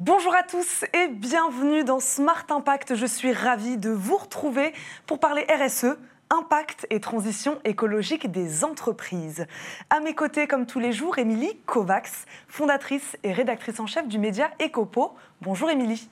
Bonjour 0.00 0.32
à 0.32 0.44
tous 0.44 0.84
et 0.94 1.08
bienvenue 1.08 1.82
dans 1.82 1.98
Smart 1.98 2.44
Impact. 2.50 2.94
Je 2.94 3.04
suis 3.04 3.32
ravie 3.32 3.78
de 3.78 3.90
vous 3.90 4.16
retrouver 4.16 4.72
pour 5.06 5.18
parler 5.18 5.44
RSE, 5.50 5.98
impact 6.30 6.86
et 6.90 7.00
transition 7.00 7.58
écologique 7.64 8.30
des 8.30 8.62
entreprises. 8.62 9.46
À 9.90 9.98
mes 9.98 10.14
côtés, 10.14 10.46
comme 10.46 10.66
tous 10.66 10.78
les 10.78 10.92
jours, 10.92 11.18
Émilie 11.18 11.56
Kovacs, 11.66 12.26
fondatrice 12.46 13.16
et 13.24 13.32
rédactrice 13.32 13.80
en 13.80 13.88
chef 13.88 14.06
du 14.06 14.20
média 14.20 14.52
Ecopo. 14.62 15.16
Bonjour 15.40 15.70
Émilie. 15.70 16.08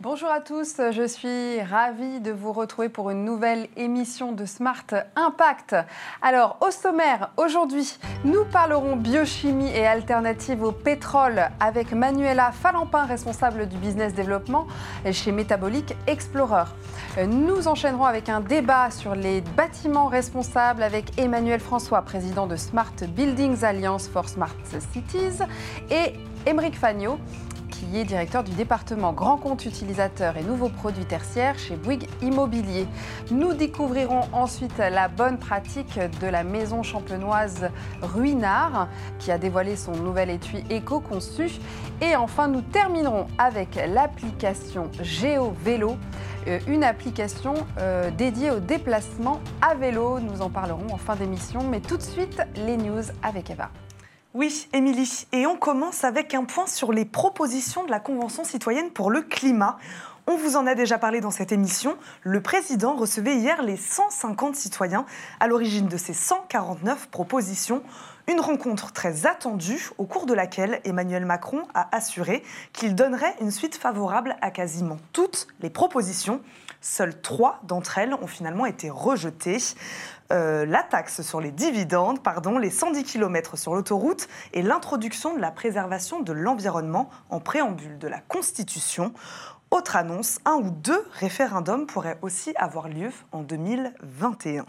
Bonjour 0.00 0.30
à 0.30 0.40
tous, 0.40 0.80
je 0.90 1.06
suis 1.06 1.60
ravie 1.60 2.20
de 2.20 2.32
vous 2.32 2.50
retrouver 2.50 2.88
pour 2.88 3.10
une 3.10 3.26
nouvelle 3.26 3.68
émission 3.76 4.32
de 4.32 4.46
Smart 4.46 4.86
Impact. 5.16 5.76
Alors, 6.22 6.56
au 6.62 6.70
sommaire, 6.70 7.30
aujourd'hui, 7.36 7.98
nous 8.24 8.46
parlerons 8.46 8.96
biochimie 8.96 9.70
et 9.70 9.86
alternative 9.86 10.62
au 10.62 10.72
pétrole 10.72 11.50
avec 11.60 11.92
Manuela 11.92 12.52
Falampin, 12.52 13.04
responsable 13.04 13.68
du 13.68 13.76
business 13.76 14.14
développement 14.14 14.66
chez 15.12 15.30
Metabolic 15.30 15.94
Explorer. 16.06 16.64
Nous 17.28 17.68
enchaînerons 17.68 18.06
avec 18.06 18.30
un 18.30 18.40
débat 18.40 18.90
sur 18.90 19.14
les 19.14 19.42
bâtiments 19.42 20.06
responsables 20.06 20.82
avec 20.82 21.18
Emmanuel 21.18 21.60
François, 21.60 22.00
président 22.00 22.46
de 22.46 22.56
Smart 22.56 22.94
Buildings 23.08 23.62
Alliance 23.62 24.08
for 24.08 24.26
Smart 24.26 24.56
Cities, 24.94 25.44
et 25.90 26.14
Émeric 26.46 26.78
Fagnot, 26.78 27.18
est 27.94 28.04
directeur 28.04 28.44
du 28.44 28.52
département 28.52 29.12
Grand 29.12 29.36
Compte 29.36 29.64
Utilisateur 29.64 30.36
et 30.36 30.42
Nouveaux 30.42 30.68
Produits 30.68 31.04
Tertiaires 31.04 31.58
chez 31.58 31.76
Bouygues 31.76 32.08
Immobilier. 32.22 32.86
Nous 33.30 33.54
découvrirons 33.54 34.22
ensuite 34.32 34.78
la 34.78 35.08
bonne 35.08 35.38
pratique 35.38 35.98
de 36.20 36.26
la 36.26 36.44
maison 36.44 36.82
champenoise 36.82 37.68
Ruinard, 38.02 38.88
qui 39.18 39.30
a 39.32 39.38
dévoilé 39.38 39.76
son 39.76 39.92
nouvel 39.92 40.30
étui 40.30 40.64
éco-conçu. 40.70 41.50
Et 42.00 42.16
enfin, 42.16 42.48
nous 42.48 42.62
terminerons 42.62 43.26
avec 43.38 43.80
l'application 43.88 44.90
Géo 45.02 45.54
Vélo 45.64 45.96
euh, 46.46 46.58
une 46.66 46.84
application 46.84 47.54
euh, 47.78 48.10
dédiée 48.10 48.50
au 48.50 48.60
déplacement 48.60 49.40
à 49.60 49.74
vélo. 49.74 50.20
Nous 50.20 50.42
en 50.42 50.50
parlerons 50.50 50.92
en 50.92 50.96
fin 50.96 51.16
d'émission, 51.16 51.62
mais 51.62 51.80
tout 51.80 51.96
de 51.96 52.02
suite, 52.02 52.40
les 52.56 52.76
news 52.76 53.02
avec 53.22 53.50
Eva. 53.50 53.70
Oui, 54.32 54.68
Émilie. 54.72 55.26
Et 55.32 55.44
on 55.48 55.56
commence 55.56 56.04
avec 56.04 56.34
un 56.34 56.44
point 56.44 56.68
sur 56.68 56.92
les 56.92 57.04
propositions 57.04 57.84
de 57.84 57.90
la 57.90 57.98
Convention 57.98 58.44
citoyenne 58.44 58.90
pour 58.90 59.10
le 59.10 59.22
climat. 59.22 59.76
On 60.28 60.36
vous 60.36 60.54
en 60.54 60.68
a 60.68 60.76
déjà 60.76 60.98
parlé 60.98 61.20
dans 61.20 61.32
cette 61.32 61.50
émission. 61.50 61.96
Le 62.22 62.40
président 62.40 62.94
recevait 62.94 63.34
hier 63.34 63.60
les 63.64 63.76
150 63.76 64.54
citoyens 64.54 65.04
à 65.40 65.48
l'origine 65.48 65.88
de 65.88 65.96
ces 65.96 66.14
149 66.14 67.08
propositions. 67.08 67.82
Une 68.28 68.38
rencontre 68.38 68.92
très 68.92 69.26
attendue 69.26 69.90
au 69.98 70.04
cours 70.04 70.26
de 70.26 70.34
laquelle 70.34 70.80
Emmanuel 70.84 71.26
Macron 71.26 71.62
a 71.74 71.88
assuré 71.90 72.44
qu'il 72.72 72.94
donnerait 72.94 73.34
une 73.40 73.50
suite 73.50 73.74
favorable 73.74 74.36
à 74.42 74.52
quasiment 74.52 74.98
toutes 75.12 75.48
les 75.60 75.70
propositions. 75.70 76.40
Seules 76.80 77.20
trois 77.20 77.60
d'entre 77.64 77.98
elles 77.98 78.14
ont 78.14 78.28
finalement 78.28 78.66
été 78.66 78.90
rejetées. 78.90 79.58
Euh, 80.32 80.64
la 80.64 80.82
taxe 80.82 81.22
sur 81.22 81.40
les 81.40 81.50
dividendes, 81.50 82.22
pardon, 82.22 82.58
les 82.58 82.70
110 82.70 83.04
km 83.04 83.58
sur 83.58 83.74
l'autoroute 83.74 84.28
et 84.52 84.62
l'introduction 84.62 85.34
de 85.34 85.40
la 85.40 85.50
préservation 85.50 86.20
de 86.20 86.32
l'environnement 86.32 87.10
en 87.30 87.40
préambule 87.40 87.98
de 87.98 88.08
la 88.08 88.20
Constitution. 88.20 89.12
Autre 89.72 89.96
annonce, 89.96 90.38
un 90.44 90.54
ou 90.54 90.70
deux 90.70 91.04
référendums 91.12 91.86
pourraient 91.86 92.18
aussi 92.22 92.52
avoir 92.56 92.88
lieu 92.88 93.10
en 93.32 93.42
2021. 93.42 94.66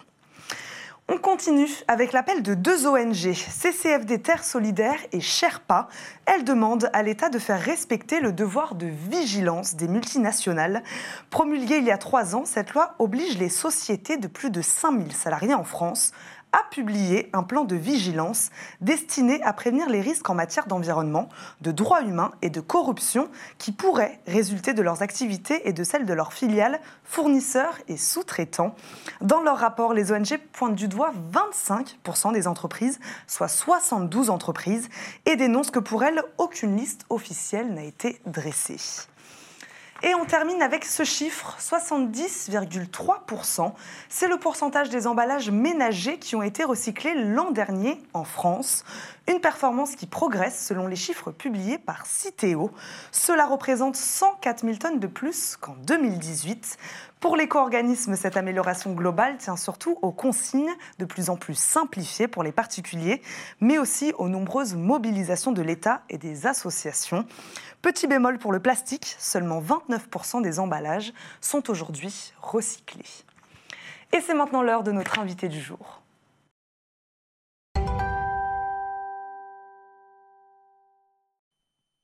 On 1.13 1.17
continue 1.17 1.67
avec 1.89 2.13
l'appel 2.13 2.41
de 2.41 2.53
deux 2.53 2.87
ONG, 2.87 3.33
CCFD 3.33 4.21
Terre 4.21 4.45
Solidaire 4.45 4.97
et 5.11 5.19
Sherpa. 5.19 5.89
Elles 6.25 6.45
demandent 6.45 6.89
à 6.93 7.03
l'État 7.03 7.27
de 7.27 7.37
faire 7.37 7.59
respecter 7.59 8.21
le 8.21 8.31
devoir 8.31 8.75
de 8.75 8.87
vigilance 8.87 9.75
des 9.75 9.89
multinationales. 9.89 10.83
Promulguée 11.29 11.79
il 11.79 11.83
y 11.83 11.91
a 11.91 11.97
trois 11.97 12.33
ans, 12.33 12.45
cette 12.45 12.71
loi 12.71 12.95
oblige 12.97 13.37
les 13.37 13.49
sociétés 13.49 14.15
de 14.15 14.27
plus 14.27 14.51
de 14.51 14.61
5000 14.61 15.11
salariés 15.11 15.53
en 15.53 15.65
France 15.65 16.13
a 16.53 16.63
publié 16.69 17.29
un 17.33 17.43
plan 17.43 17.63
de 17.63 17.75
vigilance 17.75 18.49
destiné 18.81 19.41
à 19.43 19.53
prévenir 19.53 19.89
les 19.89 20.01
risques 20.01 20.29
en 20.29 20.35
matière 20.35 20.67
d'environnement, 20.67 21.29
de 21.61 21.71
droits 21.71 22.01
humains 22.01 22.31
et 22.41 22.49
de 22.49 22.61
corruption 22.61 23.29
qui 23.57 23.71
pourraient 23.71 24.19
résulter 24.27 24.73
de 24.73 24.81
leurs 24.81 25.01
activités 25.01 25.67
et 25.67 25.73
de 25.73 25.83
celles 25.83 26.05
de 26.05 26.13
leurs 26.13 26.33
filiales, 26.33 26.79
fournisseurs 27.03 27.77
et 27.87 27.97
sous-traitants. 27.97 28.75
Dans 29.21 29.41
leur 29.41 29.57
rapport, 29.57 29.93
les 29.93 30.11
ONG 30.11 30.39
pointent 30.51 30.75
du 30.75 30.87
doigt 30.87 31.13
25% 31.33 32.33
des 32.33 32.47
entreprises, 32.47 32.99
soit 33.27 33.47
72 33.47 34.29
entreprises, 34.29 34.89
et 35.25 35.35
dénoncent 35.35 35.71
que 35.71 35.79
pour 35.79 36.03
elles, 36.03 36.23
aucune 36.37 36.75
liste 36.75 37.05
officielle 37.09 37.73
n'a 37.73 37.83
été 37.83 38.21
dressée. 38.25 39.07
Et 40.03 40.15
on 40.15 40.25
termine 40.25 40.63
avec 40.63 40.83
ce 40.83 41.03
chiffre, 41.03 41.55
70,3%. 41.59 43.71
C'est 44.09 44.27
le 44.27 44.37
pourcentage 44.37 44.89
des 44.89 45.05
emballages 45.05 45.51
ménagers 45.51 46.17
qui 46.17 46.35
ont 46.35 46.41
été 46.41 46.63
recyclés 46.63 47.13
l'an 47.13 47.51
dernier 47.51 48.01
en 48.13 48.23
France. 48.23 48.83
Une 49.27 49.39
performance 49.39 49.95
qui 49.95 50.07
progresse 50.07 50.65
selon 50.65 50.87
les 50.87 50.95
chiffres 50.95 51.29
publiés 51.29 51.77
par 51.77 52.07
Citeo. 52.07 52.71
Cela 53.11 53.45
représente 53.45 53.95
104 53.95 54.65
000 54.65 54.77
tonnes 54.77 54.99
de 54.99 55.05
plus 55.05 55.55
qu'en 55.55 55.75
2018. 55.85 56.77
Pour 57.19 57.37
l'éco-organisme, 57.37 58.15
cette 58.15 58.35
amélioration 58.35 58.93
globale 58.93 59.37
tient 59.37 59.55
surtout 59.55 59.99
aux 60.01 60.11
consignes 60.11 60.73
de 60.97 61.05
plus 61.05 61.29
en 61.29 61.35
plus 61.35 61.53
simplifiées 61.53 62.27
pour 62.27 62.41
les 62.41 62.51
particuliers, 62.51 63.21
mais 63.59 63.77
aussi 63.77 64.11
aux 64.17 64.27
nombreuses 64.27 64.73
mobilisations 64.73 65.51
de 65.51 65.61
l'État 65.61 66.01
et 66.09 66.17
des 66.17 66.47
associations. 66.47 67.27
Petit 67.81 68.05
bémol 68.05 68.37
pour 68.37 68.51
le 68.51 68.59
plastique, 68.59 69.15
seulement 69.17 69.59
29% 69.59 70.43
des 70.43 70.59
emballages 70.59 71.13
sont 71.41 71.67
aujourd'hui 71.71 72.31
recyclés. 72.39 73.25
Et 74.13 74.21
c'est 74.21 74.35
maintenant 74.35 74.61
l'heure 74.61 74.83
de 74.83 74.91
notre 74.91 75.17
invité 75.17 75.47
du 75.47 75.59
jour. 75.59 76.01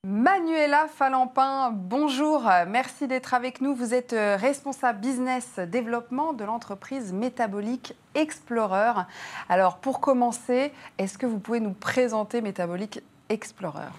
Manuela 0.03 0.87
Falampin, 0.87 1.69
bonjour, 1.71 2.49
merci 2.67 3.07
d'être 3.07 3.35
avec 3.35 3.61
nous. 3.61 3.75
Vous 3.75 3.93
êtes 3.93 4.13
euh, 4.13 4.35
responsable 4.35 4.99
business 4.99 5.59
développement 5.59 6.33
de 6.33 6.43
l'entreprise 6.43 7.13
Métabolique 7.13 7.93
Explorer. 8.15 9.01
Alors 9.47 9.77
pour 9.77 9.99
commencer, 9.99 10.71
est-ce 10.97 11.19
que 11.19 11.27
vous 11.27 11.39
pouvez 11.39 11.59
nous 11.59 11.73
présenter 11.73 12.41
Métabolique 12.41 13.01
Explorer? 13.29 13.89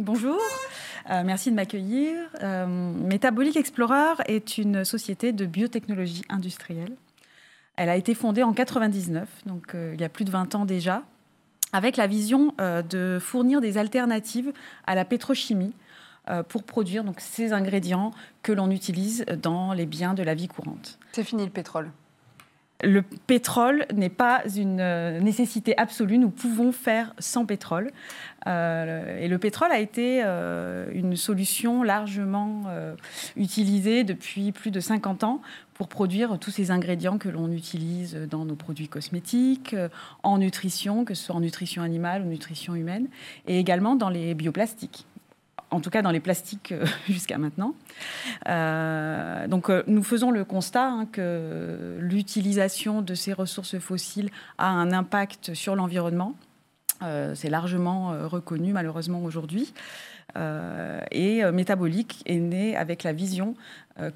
Bonjour, 0.00 0.38
euh, 1.10 1.22
merci 1.24 1.50
de 1.50 1.56
m'accueillir. 1.56 2.14
Euh, 2.40 2.66
Metabolic 2.66 3.56
Explorer 3.56 4.14
est 4.26 4.56
une 4.56 4.84
société 4.84 5.32
de 5.32 5.44
biotechnologie 5.44 6.22
industrielle. 6.28 6.96
Elle 7.74 7.88
a 7.88 7.96
été 7.96 8.14
fondée 8.14 8.44
en 8.44 8.52
99, 8.52 9.28
donc 9.46 9.74
euh, 9.74 9.90
il 9.94 10.00
y 10.00 10.04
a 10.04 10.08
plus 10.08 10.24
de 10.24 10.30
20 10.30 10.54
ans 10.54 10.66
déjà, 10.66 11.02
avec 11.72 11.96
la 11.96 12.06
vision 12.06 12.54
de 12.58 13.18
fournir 13.20 13.60
des 13.60 13.76
alternatives 13.76 14.52
à 14.86 14.94
la 14.94 15.04
pétrochimie 15.04 15.74
pour 16.48 16.62
produire 16.62 17.04
donc, 17.04 17.20
ces 17.20 17.52
ingrédients 17.52 18.12
que 18.42 18.52
l'on 18.52 18.70
utilise 18.70 19.26
dans 19.42 19.72
les 19.72 19.84
biens 19.84 20.14
de 20.14 20.22
la 20.22 20.34
vie 20.34 20.48
courante. 20.48 20.98
C'est 21.12 21.24
fini 21.24 21.44
le 21.44 21.50
pétrole 21.50 21.90
le 22.82 23.02
pétrole 23.02 23.86
n'est 23.92 24.08
pas 24.08 24.42
une 24.56 24.80
euh, 24.80 25.20
nécessité 25.20 25.76
absolue. 25.76 26.18
Nous 26.18 26.30
pouvons 26.30 26.70
faire 26.70 27.12
sans 27.18 27.44
pétrole. 27.44 27.90
Euh, 28.46 29.18
et 29.18 29.26
le 29.26 29.38
pétrole 29.38 29.72
a 29.72 29.80
été 29.80 30.22
euh, 30.24 30.88
une 30.92 31.16
solution 31.16 31.82
largement 31.82 32.64
utilisée 33.36 34.04
depuis 34.04 34.52
plus 34.52 34.70
de 34.70 34.80
50 34.80 35.24
ans 35.24 35.42
pour 35.74 35.88
produire 35.88 36.38
tous 36.38 36.50
ces 36.50 36.70
ingrédients 36.70 37.18
que 37.18 37.28
l'on 37.28 37.50
utilise 37.52 38.16
dans 38.30 38.44
nos 38.44 38.56
produits 38.56 38.88
cosmétiques, 38.88 39.76
en 40.22 40.38
nutrition, 40.38 41.04
que 41.04 41.14
ce 41.14 41.26
soit 41.26 41.34
en 41.34 41.40
nutrition 41.40 41.82
animale 41.82 42.22
ou 42.22 42.26
nutrition 42.26 42.74
humaine, 42.74 43.08
et 43.46 43.58
également 43.58 43.94
dans 43.94 44.10
les 44.10 44.34
bioplastiques 44.34 45.06
en 45.70 45.80
tout 45.80 45.90
cas 45.90 46.02
dans 46.02 46.10
les 46.10 46.20
plastiques 46.20 46.72
euh, 46.72 46.84
jusqu'à 47.08 47.38
maintenant. 47.38 47.74
Euh, 48.48 49.46
donc 49.46 49.70
euh, 49.70 49.82
nous 49.86 50.02
faisons 50.02 50.30
le 50.30 50.44
constat 50.44 50.86
hein, 50.86 51.06
que 51.10 51.96
l'utilisation 52.00 53.02
de 53.02 53.14
ces 53.14 53.32
ressources 53.32 53.78
fossiles 53.78 54.30
a 54.58 54.68
un 54.68 54.92
impact 54.92 55.54
sur 55.54 55.76
l'environnement. 55.76 56.34
C'est 57.34 57.48
largement 57.48 58.26
reconnu 58.26 58.72
malheureusement 58.72 59.22
aujourd'hui. 59.22 59.72
et 60.34 61.42
Métabolique 61.52 62.24
est 62.26 62.40
né 62.40 62.76
avec 62.76 63.04
la 63.04 63.12
vision 63.12 63.54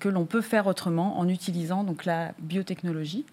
que 0.00 0.08
l'on 0.08 0.25
peut 0.25 0.40
faire 0.40 0.66
autrement 0.66 1.20
en 1.20 1.28
utilisant 1.28 1.84
donc 1.84 2.05
la 2.06 2.32
biotechnologie. 2.40 3.25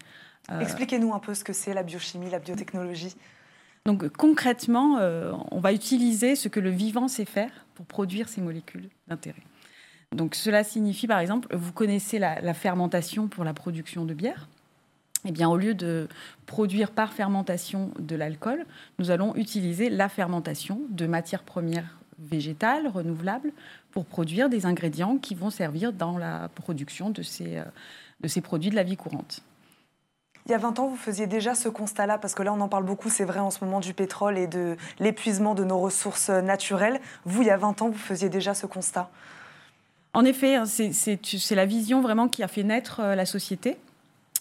Expliquez-nous 0.61 1.15
un 1.15 1.19
peu 1.19 1.33
ce 1.33 1.43
que 1.43 1.53
c'est 1.53 1.73
la 1.73 1.81
biochimie, 1.81 2.29
la 2.29 2.37
biotechnologie. 2.37 3.15
Donc 3.87 4.07
concrètement, 4.09 4.99
on 5.49 5.59
va 5.59 5.73
utiliser 5.73 6.35
ce 6.35 6.47
que 6.47 6.59
le 6.59 6.69
vivant 6.69 7.07
sait 7.07 7.25
faire 7.25 7.65
pour 7.79 7.85
produire 7.85 8.27
ces 8.27 8.41
molécules 8.41 8.89
d'intérêt. 9.07 9.41
Donc 10.13 10.35
cela 10.35 10.65
signifie 10.65 11.07
par 11.07 11.19
exemple, 11.19 11.47
vous 11.55 11.71
connaissez 11.71 12.19
la, 12.19 12.53
fermentation 12.53 13.29
pour 13.29 13.45
la 13.45 13.53
production 13.53 14.03
de 14.03 14.13
bière. 14.13 14.49
Eh 15.23 15.31
bien, 15.31 15.47
au 15.47 15.55
lieu 15.55 15.75
de 15.75 16.09
produire 16.45 16.91
par 16.91 17.13
fermentation 17.13 17.91
de 17.97 18.17
l'alcool, 18.17 18.65
nous 18.97 19.11
allons 19.11 19.33
utiliser 19.37 19.89
la 19.89 20.09
fermentation 20.09 20.81
de 20.89 21.07
matières 21.07 21.43
premières 21.43 21.97
végétales, 22.19 22.89
renouvelables, 22.89 23.53
pour 23.91 24.03
produire 24.03 24.49
des 24.49 24.65
ingrédients 24.65 25.17
qui 25.17 25.33
vont 25.33 25.49
servir 25.49 25.93
dans 25.93 26.17
la 26.17 26.49
production 26.55 27.11
de 27.11 27.21
ces, 27.21 27.63
de 28.19 28.27
ces 28.27 28.41
produits 28.41 28.71
de 28.71 28.75
la 28.75 28.83
vie 28.83 28.97
courante. 28.97 29.41
Il 30.49 30.53
y 30.53 30.55
a 30.55 30.57
20 30.57 30.79
ans, 30.79 30.87
vous 30.87 30.95
faisiez 30.95 31.27
déjà 31.27 31.53
ce 31.53 31.69
constat-là, 31.69 32.17
parce 32.17 32.33
que 32.33 32.41
là, 32.41 32.51
on 32.51 32.59
en 32.59 32.67
parle 32.67 32.83
beaucoup, 32.83 33.09
c'est 33.09 33.23
vrai, 33.23 33.39
en 33.39 33.51
ce 33.51 33.63
moment, 33.63 33.79
du 33.79 33.93
pétrole 33.93 34.35
et 34.35 34.47
de 34.47 34.77
l'épuisement 34.99 35.53
de 35.53 35.63
nos 35.63 35.77
ressources 35.77 36.31
naturelles. 36.31 36.99
Vous, 37.23 37.43
il 37.43 37.47
y 37.47 37.51
a 37.51 37.57
20 37.57 37.83
ans, 37.83 37.89
vous 37.89 37.99
faisiez 37.99 38.29
déjà 38.29 38.55
ce 38.55 38.65
constat? 38.65 39.11
En 40.15 40.25
effet, 40.25 40.55
hein, 40.55 40.65
c'est 40.65 41.55
la 41.55 41.67
vision 41.67 42.01
vraiment 42.01 42.27
qui 42.27 42.41
a 42.41 42.47
fait 42.47 42.63
naître 42.63 43.03
la 43.03 43.27
société. 43.27 43.77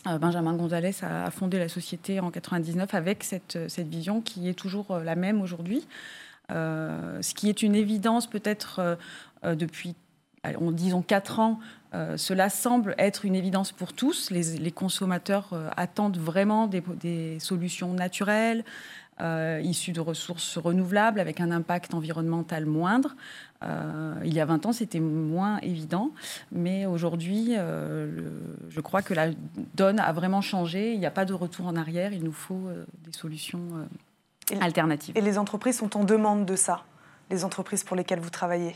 Euh, 0.06 0.16
Benjamin 0.16 0.54
Gonzalez 0.54 0.94
a 1.02 1.30
fondé 1.30 1.58
la 1.58 1.68
société 1.68 2.20
en 2.20 2.30
99 2.30 2.94
avec 2.94 3.22
cette, 3.22 3.58
vision 3.76 4.22
qui 4.22 4.48
est 4.48 4.54
toujours 4.54 4.92
euh, 4.92 5.04
la 5.04 5.14
même 5.14 5.42
aujourd'hui. 5.42 5.86
Euh, 6.50 7.20
ce 7.20 7.34
qui 7.34 7.50
est 7.50 7.62
une 7.62 7.74
évidence 7.74 8.26
peut-être 8.26 8.96
depuis, 9.44 9.94
disons, 10.72 11.02
4 11.02 11.40
ans, 11.40 11.58
cela 12.16 12.50
semble 12.50 12.94
être 12.98 13.24
une 13.24 13.34
évidence 13.34 13.72
pour 13.72 13.92
tous. 13.92 14.30
Les, 14.30 14.70
consommateurs 14.72 15.54
attendent 15.76 16.18
vraiment 16.18 16.66
des, 16.66 16.82
des 17.00 17.38
solutions 17.40 17.94
naturelles, 17.94 18.64
euh, 19.20 19.60
issus 19.64 19.90
de 19.90 20.00
ressources 20.00 20.58
renouvelables 20.58 21.18
avec 21.18 21.40
un 21.40 21.50
impact 21.50 21.92
environnemental 21.92 22.66
moindre. 22.66 23.16
Euh, 23.64 24.14
il 24.24 24.32
y 24.32 24.38
a 24.38 24.44
20 24.44 24.66
ans, 24.66 24.72
c'était 24.72 25.00
moins 25.00 25.58
évident, 25.58 26.12
mais 26.52 26.86
aujourd'hui, 26.86 27.54
euh, 27.56 28.30
je 28.68 28.80
crois 28.80 29.02
que 29.02 29.14
la 29.14 29.30
donne 29.74 29.98
a 29.98 30.12
vraiment 30.12 30.40
changé. 30.40 30.92
Il 30.92 31.00
n'y 31.00 31.06
a 31.06 31.10
pas 31.10 31.24
de 31.24 31.34
retour 31.34 31.66
en 31.66 31.74
arrière, 31.74 32.12
il 32.12 32.22
nous 32.22 32.32
faut 32.32 32.70
des 33.04 33.12
solutions 33.12 33.88
alternatives. 34.60 35.16
Et 35.18 35.20
les 35.20 35.36
entreprises 35.36 35.78
sont 35.78 35.96
en 35.96 36.04
demande 36.04 36.46
de 36.46 36.54
ça 36.54 36.84
les 37.30 37.44
entreprises 37.44 37.84
pour 37.84 37.96
lesquelles 37.96 38.20
vous 38.20 38.30
travaillez? 38.30 38.74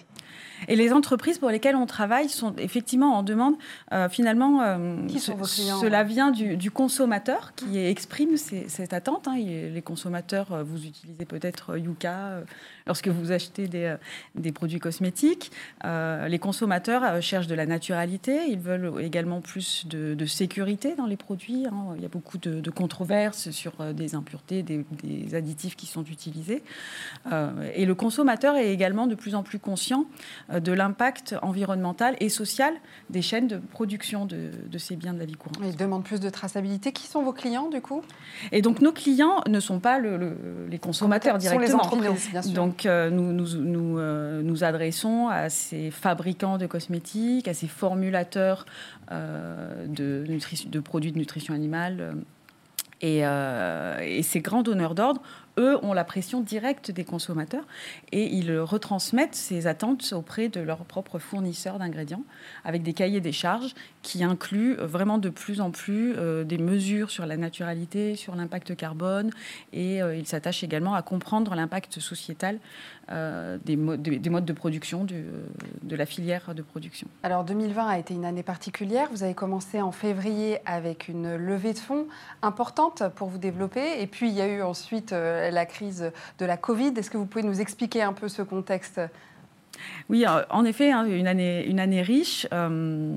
Et 0.69 0.77
les 0.77 0.93
entreprises 0.93 1.39
pour 1.39 1.51
lesquelles 1.51 1.77
on 1.77 1.87
travaille 1.87 2.29
sont 2.29 2.55
effectivement 2.57 3.17
en 3.17 3.23
demande. 3.23 3.55
Euh, 3.93 4.09
finalement, 4.09 4.63
euh, 4.63 5.07
qui 5.07 5.21
sont 5.21 5.35
vos 5.35 5.45
clients, 5.45 5.81
cela 5.81 6.05
vient 6.05 6.31
du, 6.31 6.71
consommateur 6.71 7.53
qui 7.55 7.79
exprime 7.79 8.37
cette 8.37 8.93
attente. 8.93 9.29
Hein. 9.29 9.37
Les 9.37 9.83
consommateurs, 9.83 10.53
euh, 10.53 10.63
vous 10.63 10.87
utilisez 10.87 11.25
peut-être 11.25 11.77
Yuka 11.77 12.43
lorsque 12.87 13.09
vous 13.09 13.33
achetez 13.33 13.69
des, 13.69 13.95
des 14.35 14.53
produits 14.53 14.79
cosmétiques. 14.79 15.53
les 15.85 16.39
consommateurs 16.39 17.21
cherchent 17.23 17.47
de 17.47 17.55
la 17.55 17.67
naturalité. 17.67 18.47
Ils 18.49 18.59
veulent 18.59 19.01
également 19.01 19.41
plus 19.41 19.87
de, 19.87 20.27
sécurité 20.27 20.95
dans 20.95 21.07
les 21.07 21.17
produits. 21.17 21.67
Hein. 21.67 21.95
Il 21.97 22.03
y 22.03 22.07
a 22.07 22.09
beaucoup 22.09 22.39
de, 22.39 22.71
controverses 22.71 23.51
sur 23.51 23.73
des 23.93 24.15
impuretés, 24.15 24.63
des, 24.63 24.85
des, 25.03 25.35
additifs 25.35 25.77
qui 25.77 25.87
sont 25.87 26.05
utilisés. 26.05 26.63
et 27.75 27.85
le 27.85 27.95
consommateur 27.95 28.57
est 28.57 28.73
également 28.73 29.07
de 29.07 29.15
plus 29.15 29.35
en 29.35 29.43
plus 29.43 29.59
conscient 29.59 30.07
de 30.61 30.73
l'impact 30.73 31.35
environnemental 31.43 32.17
et 32.21 32.29
social 32.29 32.75
des 33.11 33.23
chaînes 33.23 33.49
de 33.49 33.59
production 33.59 34.27
de, 34.27 34.51
ces 34.79 34.97
biens 34.97 35.15
de 35.15 35.19
la 35.19 35.25
vie 35.25 35.35
courante. 35.35 35.59
Ils 35.65 35.77
demandent 35.77 36.05
plus 36.05 36.21
de 36.21 36.31
traçabilité. 36.31 36.93
Qui 36.93 37.07
sont 37.07 37.23
vos 37.23 37.33
clients 37.33 37.69
du 37.69 37.81
coup? 37.81 38.03
Et 38.51 38.63
donc 38.63 38.81
nos 38.81 38.93
clients 38.93 39.43
ne 39.49 39.61
sont 39.61 39.81
pas 39.81 39.99
les 39.99 40.79
consommateurs 40.79 41.39
directement. 41.39 41.67
les 41.67 41.75
entreprises, 41.75 42.31
bien 42.31 42.43
sûr. 42.43 42.53
Donc 42.53 42.87
euh, 42.87 43.11
nous, 43.11 43.33
nous, 43.33 43.99
euh, 43.99 44.43
nous, 44.43 44.65
adressons 44.65 45.29
à 45.29 45.49
ces 45.49 45.91
fabricants 45.91 46.59
de 46.59 46.67
cosmétiques, 46.67 47.49
à 47.49 47.55
ces 47.55 47.69
formulateurs 47.69 48.67
de, 49.11 50.25
de, 50.27 50.81
produits 50.81 51.13
de 51.13 51.19
nutrition 51.19 51.55
animale. 51.55 52.15
Et, 53.03 53.19
et, 53.21 54.23
ces 54.23 54.41
grands 54.41 54.63
donneurs 54.63 54.95
d'ordre 54.95 55.21
eux 55.59 55.79
ont 55.85 55.93
la 55.93 56.05
pression 56.05 56.41
directe 56.41 56.91
des 56.91 57.05
consommateurs 57.05 57.65
et 58.11 58.25
ils 58.25 58.59
retransmettent 58.59 59.35
ces 59.35 59.67
attentes 59.67 60.13
auprès 60.13 60.49
de 60.49 60.61
leurs 60.61 60.85
propres 60.85 61.19
fournisseurs 61.19 61.79
d'ingrédients 61.79 62.23
avec 62.65 62.83
des 62.83 62.93
cahiers 62.93 63.21
des 63.21 63.33
charges 63.33 63.75
qui 64.03 64.25
incluent 64.25 64.75
vraiment 64.77 65.19
de 65.19 65.29
plus 65.29 65.61
en 65.61 65.71
plus 65.71 66.15
euh, 66.17 66.45
des 66.45 66.59
mesures 66.59 67.11
sur 67.11 67.27
la 67.27 67.37
naturalité, 67.37 68.17
sur 68.17 68.35
l'impact 68.35 68.75
carbone 68.77 69.31
et 69.73 70.03
euh, 70.03 70.17
ils 70.17 70.27
s'attachent 70.27 70.65
également 70.65 70.95
à 70.95 71.03
comprendre 71.03 71.55
l'impact 71.55 72.01
sociétal 72.01 72.59
euh, 72.59 73.02
des, 73.65 73.77
modes, 73.77 74.03
des, 74.03 74.31
modes 74.31 74.45
de 74.45 74.53
production 74.53 75.05
de 75.05 75.97
la 75.97 76.07
filière 76.07 76.55
de 76.55 76.63
production. 76.63 77.09
Alors 77.23 77.45
2020 77.45 77.87
a 77.87 77.99
été 77.99 78.15
une 78.15 78.25
année 78.25 78.43
particulière. 78.43 79.09
Vous 79.11 79.23
avez 79.23 79.35
commencé 79.35 79.81
en 79.81 79.93
février 79.93 80.59
avec 80.65 81.09
une 81.09 81.37
levée 81.37 81.73
de 81.73 81.79
fonds 81.79 82.07
importante 82.43 83.03
pour 83.17 83.29
vous 83.29 83.39
développer 83.39 84.01
et 84.01 84.07
puis 84.07 84.29
il 84.29 84.35
y 84.35 84.41
a 84.41 84.49
eu 84.49 84.63
ensuite 84.63 85.13
la 85.13 85.67
crise 85.67 86.11
de 86.39 86.47
la 86.47 86.57
Covid. 86.57 86.93
Est-ce 86.97 87.11
que 87.11 87.19
vous 87.19 87.27
pouvez 87.27 87.45
nous 87.45 87.61
expliquer 87.61 88.03
un 88.03 88.13
peu 88.13 88.29
ce 88.29 88.43
contexte? 88.43 89.01
Oui, 90.09 90.25
euh, 90.27 90.43
en 90.51 90.65
effet, 90.65 90.91
hein, 90.91 91.05
une, 91.05 91.27
année, 91.27 91.65
une 91.67 91.81
année 91.81 92.03
riche. 92.03 92.47
Euh, 92.53 93.15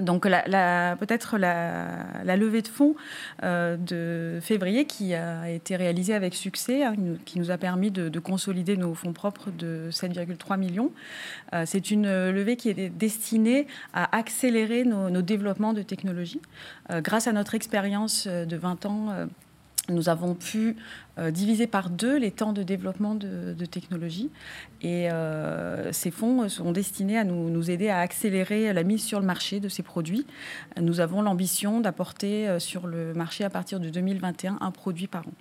donc 0.00 0.22
peut-être 0.22 1.38
la, 1.38 2.36
levée 2.36 2.62
de 2.62 2.68
fonds 2.68 2.94
euh, 3.42 3.76
de 3.76 4.40
février 4.40 4.84
qui 4.84 5.14
a 5.14 5.48
été 5.50 5.76
réalisée 5.76 6.14
avec 6.14 6.34
succès, 6.34 6.84
hein, 6.84 6.94
qui 7.24 7.38
nous 7.38 7.50
a 7.50 7.58
permis 7.58 7.90
de, 7.90 8.18
consolider 8.20 8.76
nos 8.76 8.94
fonds 8.94 9.12
propres 9.12 9.50
de 9.50 9.88
7,3 9.90 10.58
millions. 10.58 10.92
c'est 11.64 11.90
une 11.90 12.30
levée 12.30 12.56
qui 12.56 12.68
est 12.68 12.90
destinée 12.90 13.66
à 13.94 14.14
accélérer 14.16 14.84
nos, 14.84 15.08
nos 15.08 15.22
développements 15.22 15.72
de 15.72 15.82
technologie. 15.82 16.40
grâce 16.90 17.26
à 17.26 17.32
notre 17.32 17.54
expérience 17.54 18.26
de 18.26 18.56
20 18.56 18.86
ans 18.86 19.28
nous 19.90 20.08
avons 20.08 20.34
pu 20.34 20.76
euh, 21.18 21.30
diviser 21.30 21.66
par 21.66 21.90
deux 21.90 22.18
les 22.18 22.30
temps 22.30 22.52
de 22.52 22.62
développement 22.62 23.14
de, 23.14 23.66
technologies. 23.66 24.30
Et 24.80 25.10
euh, 25.10 25.92
ces 25.92 26.10
fonds 26.10 26.48
sont 26.48 26.72
destinés 26.72 27.18
à 27.18 27.24
nous, 27.24 27.70
aider 27.70 27.88
à 27.88 27.98
accélérer 27.98 28.72
la 28.72 28.82
mise 28.82 29.02
sur 29.02 29.20
le 29.20 29.26
marché 29.26 29.60
de 29.60 29.68
ces 29.68 29.82
produits. 29.82 30.26
Nous 30.80 31.00
avons 31.00 31.20
l'ambition 31.22 31.80
d'apporter 31.80 32.48
euh, 32.48 32.58
sur 32.58 32.86
le 32.86 33.12
marché 33.12 33.44
à 33.44 33.50
partir 33.50 33.80
de 33.80 33.90
2021 33.90 34.58
un 34.60 34.70
produit 34.70 35.08
par 35.08 35.24
an. 35.26 35.32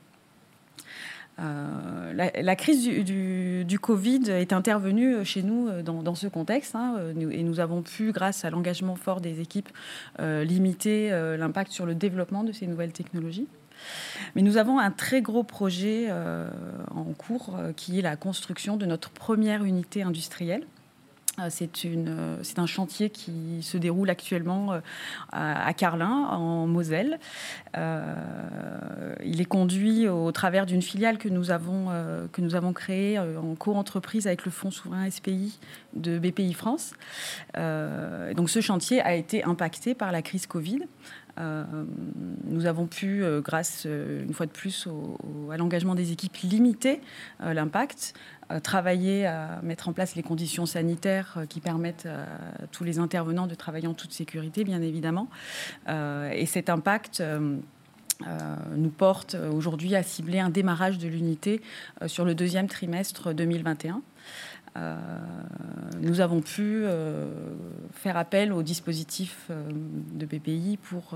la, 2.14 2.56
crise 2.58 2.84
du, 2.84 3.80
Covid 3.80 4.30
est 4.30 4.52
intervenue 4.52 5.24
chez 5.24 5.42
nous 5.42 5.70
dans, 5.82 6.16
ce 6.16 6.28
contexte 6.28 6.76
hein, 6.76 6.96
et 7.32 7.44
nous 7.44 7.62
avons 7.62 7.82
pu, 7.82 8.12
grâce 8.12 8.44
à 8.44 8.50
l'engagement 8.50 8.98
fort 8.98 9.22
des 9.22 9.40
équipes, 9.40 9.70
limiter 10.20 11.10
l'impact 11.38 11.72
sur 11.72 11.86
le 11.86 11.96
développement 11.96 12.44
de 12.44 12.52
ces 12.52 12.68
nouvelles 12.68 12.92
technologies. 12.92 13.48
Mais 14.36 14.42
nous 14.42 14.58
avons 14.58 14.80
un 14.80 14.92
très 14.92 15.22
gros 15.22 15.44
projet 15.44 16.08
euh, 16.10 16.50
en 16.92 17.06
cours 17.14 17.56
euh, 17.58 17.74
qui 17.74 18.00
est 18.00 18.02
la 18.02 18.16
construction 18.16 18.78
de 18.78 18.86
notre 18.86 19.10
première 19.10 19.64
unité 19.64 20.04
industrielle. 20.04 20.66
Euh, 21.40 21.50
c'est 22.44 22.60
un 22.60 22.66
chantier 22.66 23.10
qui 23.10 23.60
se 23.62 23.78
déroule 23.78 24.10
actuellement 24.10 24.82
à 25.32 25.74
Carlin, 25.74 26.28
en 26.32 26.68
Moselle. 26.68 27.18
il 27.78 29.40
est 29.40 29.48
conduit 29.48 30.10
au 30.10 30.34
travers 30.34 30.66
d'une 30.66 30.82
filiale 30.82 31.18
que 31.18 31.30
nous 31.30 31.50
avons, 31.50 31.88
que 32.34 32.42
nous 32.42 32.56
avons 32.56 32.74
créée 32.74 33.18
en 33.18 33.56
co-entreprise 33.56 34.28
avec 34.28 34.44
le 34.44 34.52
Fonds 34.52 34.72
souverain 34.72 35.10
SPI 35.10 35.58
de 35.94 36.20
BPI 36.20 36.52
France. 36.54 36.92
donc 37.56 38.50
ce 38.50 38.60
chantier 38.60 39.00
a 39.00 39.16
été 39.16 39.46
impacté 39.46 39.94
par 39.94 40.12
la 40.12 40.22
crise 40.22 40.46
Covid. 40.46 40.82
Euh, 41.40 41.64
nous 42.46 42.66
avons 42.66 42.86
pu, 42.86 43.24
euh, 43.24 43.42
grâce 43.42 43.84
euh, 43.86 44.24
une 44.24 44.34
fois 44.34 44.46
de 44.46 44.52
plus 44.52 44.88
à 45.52 45.58
l'engagement 45.58 45.96
des 45.96 46.12
équipes, 46.12 46.36
limiter 46.44 47.02
l'impact, 47.40 48.14
travailler 48.64 49.26
à 49.26 49.60
mettre 49.64 49.90
en 49.90 49.94
place 49.94 50.16
les 50.16 50.24
conditions 50.24 50.66
sanitaires 50.66 51.38
qui 51.50 51.60
permettent 51.60 52.08
à 52.08 52.68
tous 52.72 52.84
les 52.84 53.00
intervenants 53.00 53.48
de 53.48 53.56
travailler 53.56 53.88
en 53.88 53.94
toute 53.94 54.12
sécurité, 54.12 54.64
bien 54.64 54.82
évidemment. 54.82 55.28
et 55.88 56.46
cet 56.46 56.70
impact... 56.70 57.24
nous 58.76 58.90
porte 58.90 59.38
aujourd'hui 59.54 59.96
à 59.96 60.04
cibler 60.04 60.40
un 60.40 60.50
démarrage 60.50 60.98
de 60.98 61.08
l'unité 61.08 61.62
sur 62.08 62.26
le 62.26 62.36
deuxième 62.36 62.68
trimestre 62.68 63.34
2021. 63.34 64.02
Euh, 64.78 64.96
nous 66.00 66.22
avons 66.22 66.42
pu 66.42 66.84
euh, 66.84 67.28
faire 67.92 68.18
appel 68.18 68.54
au 68.54 68.64
dispositif 68.64 69.48
euh, 69.50 69.64
de 69.72 70.26
BPI 70.26 70.78
pour, 70.78 71.16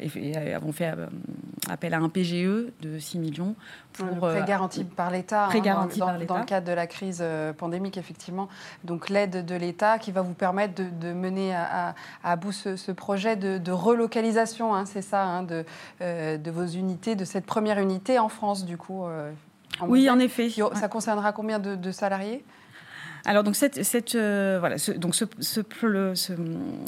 et, 0.00 0.36
avons 0.54 0.72
fait 0.72 0.92
appel 1.68 1.94
à 1.94 1.98
un 1.98 2.08
PGE 2.08 2.72
de 2.80 2.98
6 2.98 3.18
millions 3.18 3.54
pour 3.92 4.06
le 4.06 4.18
prêt 4.18 4.44
garanti 4.46 4.84
par 4.84 5.10
l'État 5.10 5.48
hein, 5.48 5.86
dans, 5.96 6.16
dans, 6.26 6.38
le 6.38 6.44
cadre 6.44 6.66
de 6.66 6.72
la 6.72 6.86
crise 6.86 7.24
pandémique 7.56 7.98
effectivement. 7.98 8.48
Donc 8.84 9.08
l'aide 9.08 9.44
de 9.44 9.54
l'État 9.54 9.98
qui 9.98 10.10
va 10.10 10.22
vous 10.22 10.34
permettre 10.34 10.74
de, 10.74 11.12
mener 11.12 11.54
à, 11.54 11.94
à, 12.24 12.36
bout 12.36 12.52
ce, 12.52 12.92
projet 12.92 13.36
de, 13.36 13.72
relocalisation 13.72 14.74
hein, 14.74 14.86
c'est 14.86 15.02
ça 15.02 15.24
hein, 15.24 15.42
de, 15.42 15.64
de 16.00 16.50
vos 16.50 16.66
unités 16.66 17.14
de 17.14 17.24
cette 17.24 17.46
première 17.46 17.78
unité 17.78 18.18
en 18.18 18.28
France 18.28 18.64
du 18.64 18.76
coup 18.76 19.04
oui, 19.86 20.08
en 20.10 20.18
effet. 20.18 20.50
Ça 20.50 20.88
concernera 20.88 21.32
combien 21.32 21.58
de, 21.58 21.92
salariés? 21.92 22.44
Alors 23.24 23.42
donc 23.42 23.56
cette, 23.56 23.82
cette 23.84 24.14
voilà, 24.14 24.78
ce, 24.78 24.92
donc 24.92 25.14
ce, 25.14 25.24
ce, 25.40 25.60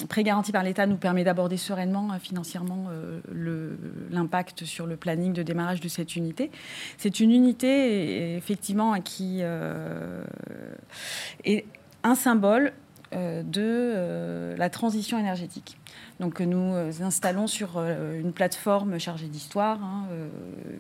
prêt 0.08 0.22
garanti 0.22 0.52
par 0.52 0.62
l'État 0.62 0.86
nous 0.86 0.96
permet 0.96 1.24
d'aborder 1.24 1.56
sereinement 1.56 2.08
financièrement 2.18 2.86
l'impact 4.10 4.64
sur 4.64 4.86
le 4.86 4.96
planning 4.96 5.32
de 5.32 5.42
démarrage 5.42 5.80
de 5.80 5.88
cette 5.88 6.14
unité. 6.16 6.50
C'est 6.98 7.20
une 7.20 7.32
unité 7.32 8.36
effectivement 8.36 8.98
qui 9.00 9.42
est 11.44 11.64
un 12.04 12.14
symbole 12.14 12.72
de 13.12 14.54
la 14.56 14.70
transition 14.70 15.18
énergétique. 15.18 15.79
Donc 16.20 16.40
nous 16.40 16.74
euh, 16.74 16.92
installons 17.00 17.46
sur 17.46 17.78
euh, 17.78 18.20
une 18.20 18.32
plateforme 18.32 19.00
chargée 19.00 19.26
d'histoire, 19.26 19.82
hein, 19.82 20.04
euh, 20.12 20.28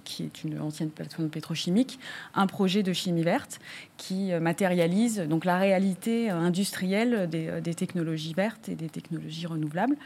qui 0.04 0.24
est 0.24 0.44
une 0.44 0.60
ancienne 0.60 0.90
plateforme 0.90 1.30
pétrochimique, 1.30 1.98
un 2.34 2.46
projet 2.46 2.82
de 2.82 2.92
chimie 2.92 3.22
verte 3.22 3.58
qui 3.96 4.32
matérialise 4.40 5.20
donc 5.20 5.44
la 5.44 5.58
réalité 5.58 6.30
industrielle 6.30 7.28
des, 7.28 7.74
technologies 7.74 8.32
vertes 8.32 8.68
et 8.68 8.74
des 8.74 8.88
technologies 8.88 9.46
renouvelables 9.46 9.96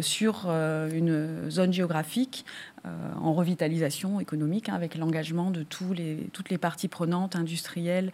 sur 0.00 0.48
une 0.48 1.50
zone 1.50 1.72
géographique 1.72 2.44
en 3.20 3.32
revitalisation 3.32 4.20
économique, 4.20 4.68
hein, 4.68 4.74
avec 4.74 4.96
l'engagement 4.96 5.50
de 5.50 5.62
tous 5.62 5.92
les, 5.92 6.28
toutes 6.32 6.50
les 6.50 6.58
parties 6.58 6.88
prenantes 6.88 7.36
industrielles, 7.36 8.12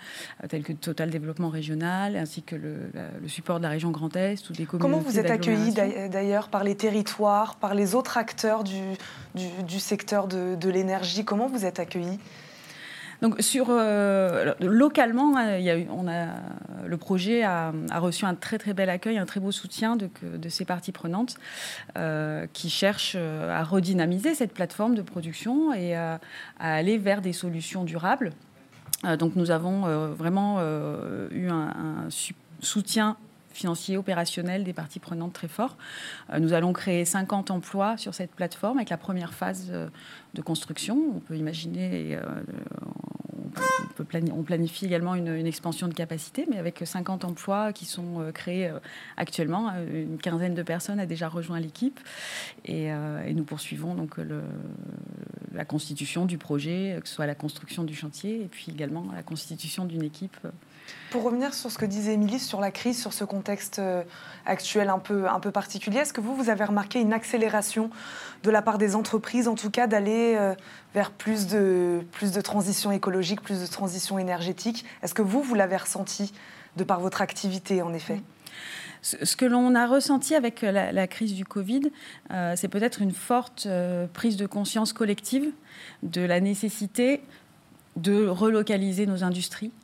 telles 0.49 0.63
que 0.63 0.73
Total 0.73 1.11
Développement 1.11 1.49
Régional, 1.49 2.17
ainsi 2.17 2.43
que 2.43 2.57
le, 2.57 2.91
support 3.27 3.59
de 3.59 3.65
la 3.65 3.71
région 3.71 3.91
Grand 3.91 4.15
Est 4.17 4.49
ou 4.51 4.53
des 4.53 4.65
communautés. 4.65 4.93
Comment 4.93 4.99
vous 4.99 5.19
êtes 5.19 5.31
accueillis 5.31 5.73
d'ailleurs 5.73 6.49
par 6.49 6.65
les 6.65 6.75
territoires, 6.75 7.57
par 7.57 7.75
les 7.75 7.95
autres 7.95 8.17
acteurs 8.17 8.65
du, 8.65 8.81
du, 9.35 9.81
secteur 9.81 10.29
de, 10.29 10.57
de 10.57 10.69
l'énergie? 10.69 11.25
Comment 11.25 11.49
vous 11.49 11.65
êtes 11.65 11.81
accueillis? 11.81 12.19
Donc 13.23 13.41
sur 13.41 13.69
euh, 13.71 14.53
localement, 14.59 15.39
hein, 15.39 15.57
on 15.91 16.09
a, 16.09 16.27
le 16.85 16.97
projet 16.97 17.45
a, 17.45 17.73
reçu 17.95 18.25
un 18.25 18.35
très 18.35 18.59
très 18.59 18.75
bel 18.75 18.91
accueil, 18.91 19.17
un 19.17 19.27
très 19.27 19.39
beau 19.39 19.53
soutien 19.53 19.97
de, 19.97 20.49
ces 20.49 20.65
parties 20.65 20.91
prenantes 20.91 21.37
euh, 21.97 22.49
qui 22.53 22.69
cherchent 22.69 23.15
euh, 23.17 23.57
à 23.57 23.63
redynamiser 23.63 24.35
cette 24.35 24.53
plateforme 24.53 24.97
de 24.97 25.03
production 25.03 25.73
et 25.73 25.95
à, 25.95 26.19
aller 26.59 26.99
vers 26.99 27.23
des 27.23 27.33
solutions 27.33 27.85
durables. 27.85 28.33
donc 29.19 29.37
nous 29.37 29.53
avons 29.53 30.09
vraiment 30.09 30.61
eu 31.31 31.49
un, 31.49 32.09
soutien 32.61 33.17
financier, 33.53 33.99
opérationnel 33.99 34.65
des 34.65 34.73
parties 34.73 34.99
prenantes 34.99 35.35
très 35.35 35.49
fort. 35.49 35.77
Nous 36.39 36.55
allons 36.55 36.73
créer 36.73 37.05
50 37.05 37.51
emplois 37.51 37.97
sur 37.99 38.15
cette 38.15 38.33
plateforme 38.33 38.79
avec 38.79 38.89
la 38.91 38.97
première 38.97 39.35
phase 39.35 39.71
de 40.35 40.43
construction. 40.43 40.99
On 41.17 41.21
peut 41.21 41.37
imaginer, 41.37 42.19
on, 44.33 44.43
planifie 44.43 44.87
également 44.87 45.15
une, 45.15 45.47
expansion 45.47 45.89
de 45.89 45.95
capacité, 45.95 46.47
mais 46.51 46.59
avec 46.59 46.81
50 46.85 47.25
emplois 47.25 47.73
qui 47.73 47.85
sont 47.85 48.31
créés 48.33 48.71
actuellement. 49.17 49.73
Une 49.93 50.19
quinzaine 50.19 50.55
de 50.55 50.63
personnes 50.63 51.01
a 51.01 51.07
déjà 51.07 51.29
rejoint 51.29 51.61
l'équipe 51.61 52.01
et, 52.65 52.91
nous 53.35 53.45
poursuivons 53.45 53.95
donc 53.95 54.17
la 55.53 55.65
constitution 55.65 56.27
du 56.27 56.39
projet, 56.39 56.99
que 57.03 57.09
ce 57.09 57.15
soit 57.15 57.27
la 57.27 57.35
construction 57.35 57.85
du 57.85 57.95
chantier 57.95 58.43
et 58.43 58.49
puis 58.49 58.67
également 58.71 59.07
la 59.15 59.23
constitution 59.23 59.85
d'une 59.85 60.03
équipe 60.03 60.37
pour 61.13 61.25
revenir 61.25 61.53
sur 61.53 61.71
ce 61.71 61.77
que 61.77 61.85
disait 61.85 62.15
Émilie 62.15 62.39
sur 62.39 62.61
la 62.61 62.71
crise, 62.71 62.99
sur 62.99 63.13
ce 63.13 63.25
contexte 63.25 63.79
euh, 63.79 64.03
actuel 64.47 64.89
un 64.89 64.99
peu, 64.99 65.29
un 65.29 65.41
peu 65.41 65.51
particulier, 65.51 65.99
est-ce 65.99 66.13
que 66.15 66.23
vous, 66.23 66.35
vous 66.35 66.49
avez 66.49 66.65
remarqué 66.65 67.01
une 67.01 67.13
accélération 67.13 67.91
de 68.43 68.51
la 68.51 68.63
part 68.63 68.79
des 68.79 68.97
entreprises, 68.97 69.47
en 69.47 69.55
tout 69.55 69.71
cas, 69.71 69.87
d'aller 69.87 70.35
euh, 70.39 70.55
vers 70.95 71.11
plus 71.11 71.49
de, 71.49 72.01
plus 72.13 72.33
de 72.33 72.41
transition 72.41 72.93
écologique, 72.93 73.43
plus 73.43 73.61
de 73.61 73.67
transition 73.67 74.19
énergétique? 74.19 74.87
Est-ce 75.03 75.13
que 75.13 75.23
vous, 75.23 75.43
vous 75.43 75.55
l'avez 75.55 75.77
ressenti 75.77 76.33
de 76.77 76.85
par 76.85 77.01
votre 77.01 77.21
activité, 77.21 77.83
en 77.83 77.93
effet? 77.93 78.23
Ce 79.03 79.37
que 79.37 79.45
l'on 79.45 79.75
a 79.75 79.87
ressenti 79.87 80.35
avec 80.35 80.63
la, 80.63 81.07
crise 81.09 81.35
du 81.35 81.45
Covid, 81.45 81.91
euh, 82.31 82.55
c'est 82.57 82.69
peut-être 82.69 83.03
une 83.03 83.11
forte 83.11 83.67
prise 84.13 84.37
de 84.37 84.47
conscience 84.47 84.93
collective 84.93 85.51
de 86.05 86.23
la 86.23 86.41
nécessité 86.41 87.21
de 87.97 88.27
relocaliser 88.27 89.07
nos 89.07 89.25
industries, 89.25 89.71
euh, 89.71 89.82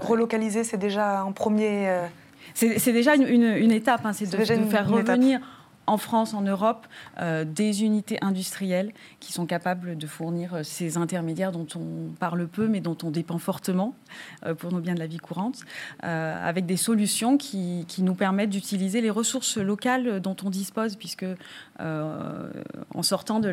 Relocaliser, 0.00 0.64
c'est 0.64 0.78
déjà 0.78 1.20
un 1.20 1.32
premier. 1.32 1.88
Euh, 1.88 2.06
c'est 2.54 2.92
déjà 2.92 3.16
une, 3.16 3.72
étape, 3.72 4.02
hein, 4.04 4.12
c'est 4.12 4.30
de, 4.30 4.36
de, 4.36 4.70
faire 4.70 4.88
revenir 4.88 5.40
en 5.86 5.98
France, 5.98 6.34
en 6.34 6.42
Europe, 6.42 6.86
euh, 7.20 7.44
des 7.44 7.84
unités 7.84 8.18
industrielles 8.22 8.92
qui 9.20 9.32
sont 9.32 9.46
capables 9.46 9.96
de 9.96 10.06
fournir 10.06 10.54
euh, 10.54 10.62
ces 10.62 10.96
intermédiaires 10.96 11.52
dont 11.52 11.66
on 11.76 12.12
parle 12.18 12.46
peu, 12.46 12.68
mais 12.68 12.80
dont 12.80 12.96
on 13.02 13.10
dépend 13.10 13.38
fortement 13.38 13.94
euh, 14.46 14.54
pour 14.54 14.72
nos 14.72 14.80
biens 14.80 14.94
de 14.94 15.00
la 15.00 15.06
vie 15.06 15.18
courante, 15.18 15.60
avec 16.00 16.66
des 16.66 16.76
solutions 16.76 17.36
qui, 17.36 17.86
nous 17.98 18.14
permettent 18.14 18.50
d'utiliser 18.50 19.00
les 19.00 19.10
ressources 19.10 19.56
locales 19.56 20.20
dont 20.20 20.36
on 20.44 20.50
dispose, 20.50 20.96
puisque 20.96 21.24
en 21.78 23.02
sortant 23.02 23.40
de 23.40 23.52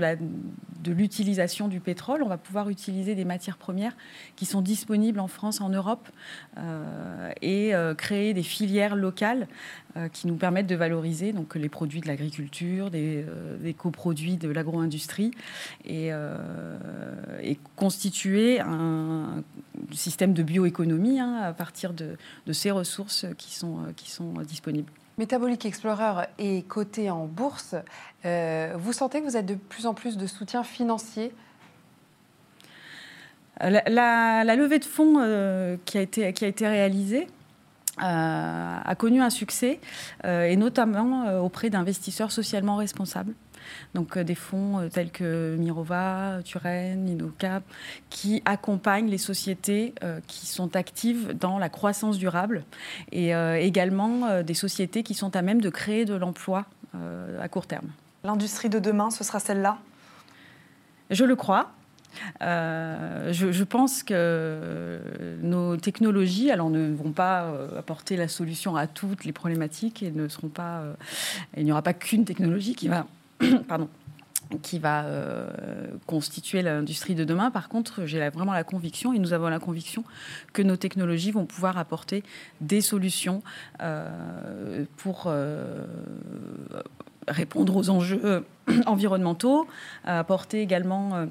l'utilisation 0.87 1.67
de 1.67 1.71
du 1.71 1.79
pétrole, 1.79 2.21
on 2.23 2.27
va 2.27 2.37
pouvoir 2.37 2.69
utiliser 2.69 3.15
des 3.15 3.23
matières 3.23 3.57
premières 3.57 3.95
qui 4.35 4.45
sont 4.45 4.61
disponibles 4.61 5.19
en 5.19 5.27
France, 5.27 5.61
en 5.61 5.69
Europe, 5.69 6.09
et 7.41 7.73
créer 7.97 8.33
des 8.33 8.43
filières 8.43 8.95
locales 8.95 9.47
qui 10.11 10.27
nous 10.27 10.35
permettent 10.35 10.67
de 10.67 10.75
valoriser 10.75 11.31
donc, 11.33 11.55
les 11.55 11.69
produits 11.69 12.01
de 12.01 12.07
la 12.07 12.15
l'agriculture, 12.21 12.89
des, 12.91 13.25
euh, 13.27 13.57
des, 13.57 13.73
coproduits 13.73 14.37
de 14.37 14.49
l'agro-industrie 14.49 15.31
et, 15.85 16.09
euh, 16.11 16.37
et, 17.41 17.57
constituer 17.75 18.59
un 18.59 19.43
système 19.91 20.33
de 20.33 20.43
bioéconomie 20.43 21.19
hein, 21.19 21.37
à 21.41 21.53
partir 21.53 21.93
de, 21.93 22.15
ces 22.53 22.71
ressources 22.71 23.25
qui 23.37 23.53
sont, 23.53 23.77
qui 23.95 24.11
sont 24.11 24.33
disponibles. 24.47 24.91
Metabolic 25.17 25.65
Explorer 25.65 26.25
est 26.37 26.67
coté 26.67 27.09
en 27.09 27.25
bourse. 27.25 27.75
Euh, 28.25 28.73
vous 28.77 28.93
sentez 28.93 29.19
que 29.19 29.25
vous 29.25 29.35
avez 29.35 29.45
de 29.45 29.55
plus 29.55 29.85
en 29.85 29.93
plus 29.93 30.17
de 30.17 30.27
soutien 30.27 30.63
financier? 30.63 31.33
La, 33.59 34.43
levée 34.55 34.79
de 34.79 34.85
fonds 34.85 35.77
qui, 35.85 35.97
a 35.99 36.01
été, 36.01 36.33
qui 36.33 36.45
a 36.45 36.47
été 36.47 36.67
réalisée 36.67 37.27
euh, 37.27 37.40
a 37.97 38.95
connu 38.95 39.21
un 39.21 39.29
succès, 39.29 39.79
euh, 40.25 40.45
et 40.45 40.55
notamment 40.55 41.27
euh, 41.27 41.39
auprès 41.39 41.69
d'investisseurs 41.69 42.31
socialement 42.31 42.77
responsables. 42.77 43.33
Donc 43.93 44.17
des 44.17 44.35
fonds 44.35 44.89
tels 44.91 45.11
que 45.11 45.55
Mirova, 45.57 46.39
Turen, 46.43 47.07
Inocap, 47.07 47.63
qui 48.09 48.41
accompagnent 48.45 49.09
les 49.09 49.19
sociétés 49.19 49.93
qui 50.25 50.47
sont 50.47 50.75
actives 50.75 51.37
dans 51.37 51.59
la 51.59 51.69
croissance 51.69 52.17
durable 52.17 52.63
et 53.11 53.33
également 53.59 54.41
des 54.41 54.55
sociétés 54.55 55.03
qui 55.03 55.13
sont 55.13 55.35
à 55.35 55.43
même 55.43 55.61
de 55.61 55.69
créer 55.69 56.05
de 56.05 56.15
l'emploi 56.15 56.65
à 57.39 57.47
court 57.49 57.67
terme. 57.67 57.87
L'industrie 58.23 58.67
de 58.67 58.79
demain, 58.79 59.11
ce 59.11 59.23
sera 59.23 59.39
celle-là? 59.39 59.77
Je 61.11 61.23
le 61.23 61.35
crois. 61.35 61.71
Euh, 62.41 63.31
je, 63.31 63.63
pense 63.63 64.03
que 64.03 64.99
nos 65.41 65.77
technologies, 65.77 66.51
alors 66.51 66.69
ne 66.69 66.93
vont 66.93 67.11
pas 67.11 67.43
euh, 67.43 67.79
apporter 67.79 68.17
la 68.17 68.27
solution 68.27 68.75
à 68.75 68.87
toutes 68.87 69.25
les 69.25 69.31
problématiques 69.31 70.03
et 70.03 70.11
ne 70.11 70.27
seront 70.27 70.49
pas. 70.49 70.79
Euh, 70.79 70.93
il 71.57 71.65
n'y 71.65 71.71
aura 71.71 71.81
pas 71.81 71.93
qu'une 71.93 72.25
technologie 72.25 72.75
qui 72.75 72.87
va, 72.87 73.07
pardon, 73.67 73.89
qui 74.61 74.79
va 74.79 75.05
constituer 76.07 76.61
l'industrie 76.61 77.15
de 77.15 77.23
demain. 77.23 77.51
Par 77.51 77.69
contre, 77.69 78.05
j'ai 78.05 78.27
vraiment 78.29 78.53
la 78.53 78.65
conviction, 78.65 79.13
et 79.13 79.19
nous 79.19 79.31
avons 79.31 79.47
la 79.47 79.59
conviction, 79.59 80.03
que 80.51 80.61
nos 80.61 80.75
technologies 80.75 81.31
vont 81.31 81.45
pouvoir 81.45 81.77
apporter 81.77 82.23
des 82.59 82.81
solutions 82.81 83.43
pour 84.97 85.31
répondre 87.29 87.77
aux 87.77 87.89
enjeux 87.89 88.43
environnementaux, 88.85 89.67
apporter 90.03 90.61
également 90.61 91.27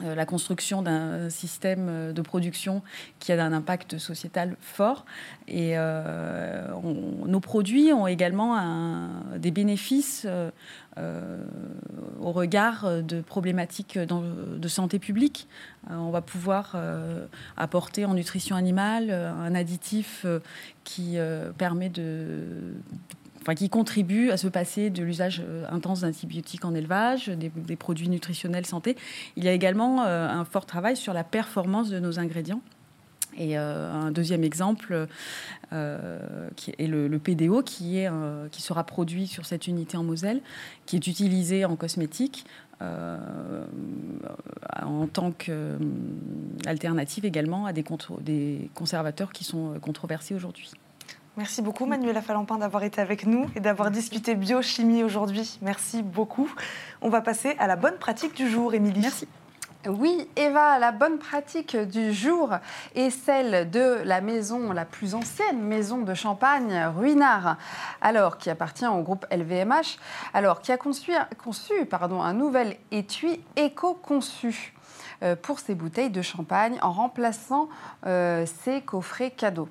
la 0.00 0.26
construction 0.26 0.82
d'un 0.82 1.30
système 1.30 1.86
euh, 1.88 2.12
de 2.12 2.20
production 2.20 2.82
qui 3.20 3.32
a 3.32 3.44
un 3.44 3.52
impact 3.52 3.98
sociétal 3.98 4.56
fort. 4.60 5.04
Et 5.46 5.72
euh, 5.76 6.68
nos 7.26 7.40
produits 7.40 7.92
ont 7.92 8.06
également 8.06 8.58
des 9.36 9.50
bénéfices 9.50 10.26
au 10.96 12.32
regard 12.32 13.02
de 13.02 13.20
problématiques 13.20 13.98
de 13.98 14.68
santé 14.68 14.98
publique. 14.98 15.48
on 15.90 16.10
va 16.10 16.22
pouvoir 16.22 16.76
apporter 17.56 18.04
en 18.04 18.14
nutrition 18.14 18.56
animale 18.56 19.10
un 19.10 19.54
additif 19.54 20.24
qui 20.84 21.16
permet 21.58 21.88
de 21.88 22.74
qui 23.52 23.68
contribuent 23.68 24.30
à 24.30 24.38
se 24.38 24.48
passer 24.48 24.88
de 24.88 25.02
l'usage 25.02 25.42
euh, 25.46 25.66
intense 25.70 26.00
d'antibiotiques 26.00 26.64
en 26.64 26.74
élevage, 26.74 27.28
des, 27.28 27.76
produits 27.76 28.08
nutritionnels 28.08 28.64
santé. 28.64 28.96
Il 29.36 29.44
y 29.44 29.48
a 29.48 29.52
également 29.52 30.04
euh, 30.04 30.26
un 30.26 30.46
fort 30.46 30.64
travail 30.64 30.96
sur 30.96 31.12
la 31.12 31.24
performance 31.24 31.90
de 31.90 31.98
nos 31.98 32.18
ingrédients. 32.18 32.62
Et 33.36 33.58
euh, 33.58 33.92
un 33.92 34.12
deuxième 34.12 34.44
exemple 34.44 35.08
est 35.72 36.86
le, 36.86 37.18
PDO 37.18 37.62
qui, 37.62 37.98
est, 37.98 38.08
qui 38.52 38.62
sera 38.62 38.84
produit 38.84 39.26
sur 39.26 39.44
cette 39.44 39.66
unité 39.66 39.96
en 39.96 40.04
Moselle, 40.04 40.40
qui 40.86 40.94
est 40.94 41.06
utilisé 41.08 41.64
en 41.64 41.74
cosmétique 41.74 42.46
en 42.80 43.66
tant 45.12 45.32
qu'alternative 45.32 47.24
également 47.24 47.66
à 47.66 47.72
des 47.72 47.84
conservateurs 48.72 49.32
qui 49.32 49.42
sont 49.42 49.80
controversés 49.80 50.36
aujourd'hui. 50.36 50.70
Merci 51.36 51.62
beaucoup 51.62 51.84
Manuela 51.84 52.22
Falampin 52.22 52.58
d'avoir 52.58 52.84
été 52.84 53.00
avec 53.00 53.26
nous 53.26 53.50
et 53.56 53.60
d'avoir 53.60 53.90
discuté 53.90 54.36
biochimie 54.36 55.02
aujourd'hui. 55.02 55.58
Merci 55.62 56.04
beaucoup. 56.04 56.48
On 57.02 57.08
va 57.08 57.22
passer 57.22 57.56
à 57.58 57.66
la 57.66 57.74
bonne 57.74 57.96
pratique 57.98 58.36
du 58.36 58.48
jour, 58.48 58.72
Émilie. 58.72 59.00
Merci. 59.00 59.26
Oui, 59.88 60.28
Eva, 60.36 60.78
la 60.78 60.92
bonne 60.92 61.18
pratique 61.18 61.76
du 61.76 62.12
jour 62.12 62.50
est 62.94 63.10
celle 63.10 63.68
de 63.68 64.00
la 64.04 64.20
maison, 64.20 64.70
la 64.70 64.84
plus 64.84 65.16
ancienne 65.16 65.60
maison 65.60 65.98
de 65.98 66.14
Champagne, 66.14 66.88
Ruinard, 66.96 67.56
alors 68.00 68.38
qui 68.38 68.48
appartient 68.48 68.86
au 68.86 69.02
groupe 69.02 69.26
LVMH, 69.32 69.98
alors 70.34 70.60
qui 70.60 70.70
a 70.70 70.76
conçu, 70.76 71.10
conçu 71.42 71.84
pardon, 71.84 72.22
un 72.22 72.32
nouvel 72.32 72.76
étui 72.92 73.40
éco-conçu 73.56 74.72
euh, 75.24 75.34
pour 75.34 75.58
ses 75.58 75.74
bouteilles 75.74 76.10
de 76.10 76.22
champagne 76.22 76.78
en 76.80 76.92
remplaçant 76.92 77.68
euh, 78.06 78.46
ses 78.62 78.82
coffrets 78.82 79.32
cadeaux. 79.32 79.68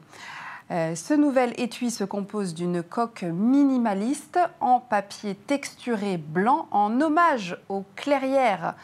Euh, 0.74 0.96
ce 0.96 1.14
nouvel 1.14 1.54
étui 1.58 1.92
se 1.92 2.04
compose 2.04 2.56
d'une 2.56 2.82
coque 2.82 3.24
minimaliste 3.24 4.40
en 4.60 4.80
papier 4.80 5.36
texturé 5.36 6.18
blanc 6.18 6.68
en 6.72 7.00
hommage 7.00 7.58
aux 7.70 7.86
clairières 7.96 8.76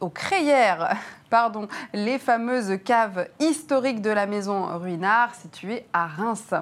aux 0.00 0.08
crayères, 0.08 0.96
pardon, 1.30 1.68
les 1.92 2.18
fameuses 2.18 2.78
caves 2.84 3.28
historiques 3.40 4.02
de 4.02 4.10
la 4.10 4.26
maison 4.26 4.78
Ruinard 4.78 5.34
située 5.34 5.84
à 5.92 6.06
Reims. 6.06 6.54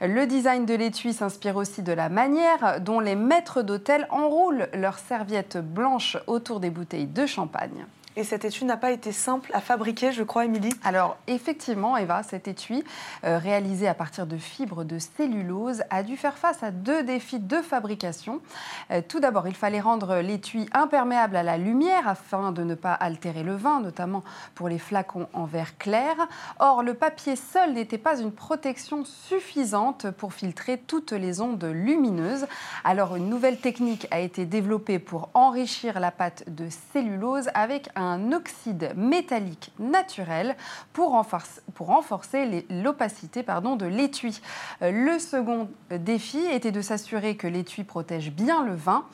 Le 0.00 0.26
design 0.26 0.66
de 0.66 0.74
l'étui 0.74 1.12
s'inspire 1.12 1.56
aussi 1.56 1.82
de 1.82 1.92
la 1.92 2.08
manière 2.08 2.80
dont 2.80 3.00
les 3.00 3.16
maîtres 3.16 3.62
d'hôtel 3.62 4.06
enroulent 4.10 4.68
leurs 4.74 4.98
serviettes 4.98 5.58
blanches 5.58 6.16
autour 6.26 6.60
des 6.60 6.70
bouteilles 6.70 7.06
de 7.06 7.26
champagne. 7.26 7.86
Et 8.14 8.24
cet 8.24 8.44
étui 8.44 8.66
n'a 8.66 8.76
pas 8.76 8.90
été 8.90 9.10
simple 9.10 9.50
à 9.54 9.62
fabriquer, 9.62 10.12
je 10.12 10.22
crois, 10.22 10.44
Émilie 10.44 10.74
Alors, 10.84 11.16
effectivement, 11.28 11.96
Eva, 11.96 12.22
cet 12.22 12.46
étui, 12.46 12.84
euh, 13.24 13.38
réalisé 13.38 13.88
à 13.88 13.94
partir 13.94 14.26
de 14.26 14.36
fibres 14.36 14.84
de 14.84 14.98
cellulose, 14.98 15.82
a 15.88 16.02
dû 16.02 16.18
faire 16.18 16.36
face 16.36 16.62
à 16.62 16.70
deux 16.70 17.02
défis 17.04 17.38
de 17.38 17.62
fabrication. 17.62 18.42
Euh, 18.90 19.00
tout 19.06 19.18
d'abord, 19.18 19.48
il 19.48 19.54
fallait 19.54 19.80
rendre 19.80 20.16
l'étui 20.16 20.68
imperméable 20.74 21.36
à 21.36 21.42
la 21.42 21.56
lumière 21.56 22.06
afin 22.06 22.52
de 22.52 22.62
ne 22.62 22.74
pas 22.74 22.92
altérer 22.92 23.42
le 23.42 23.56
vin, 23.56 23.80
notamment 23.80 24.22
pour 24.54 24.68
les 24.68 24.78
flacons 24.78 25.28
en 25.32 25.46
verre 25.46 25.78
clair. 25.78 26.14
Or, 26.58 26.82
le 26.82 26.92
papier 26.92 27.34
seul 27.34 27.72
n'était 27.72 27.96
pas 27.96 28.20
une 28.20 28.32
protection 28.32 29.06
suffisante 29.06 30.10
pour 30.10 30.34
filtrer 30.34 30.76
toutes 30.76 31.12
les 31.12 31.40
ondes 31.40 31.64
lumineuses. 31.64 32.46
Alors, 32.84 33.16
une 33.16 33.30
nouvelle 33.30 33.56
technique 33.56 34.06
a 34.10 34.20
été 34.20 34.44
développée 34.44 34.98
pour 34.98 35.30
enrichir 35.32 35.98
la 35.98 36.10
pâte 36.10 36.44
de 36.46 36.66
cellulose 36.92 37.48
avec 37.54 37.88
un 37.96 38.01
un 38.02 38.32
oxyde 38.32 38.92
métallique 38.96 39.72
naturel 39.78 40.56
pour 40.92 41.10
renforcer, 41.12 42.66
l'opacité 42.70 43.42
de 43.42 43.86
l'étui. 43.86 44.40
Euh, 44.82 44.90
le 44.90 45.18
second 45.18 45.68
défi 45.90 46.38
était 46.38 46.72
de 46.72 46.80
s'assurer 46.80 47.36
que 47.36 47.46
l'étui 47.46 47.84
protège 47.84 48.30
bien 48.30 48.64
le 48.64 48.74
vin 48.74 49.04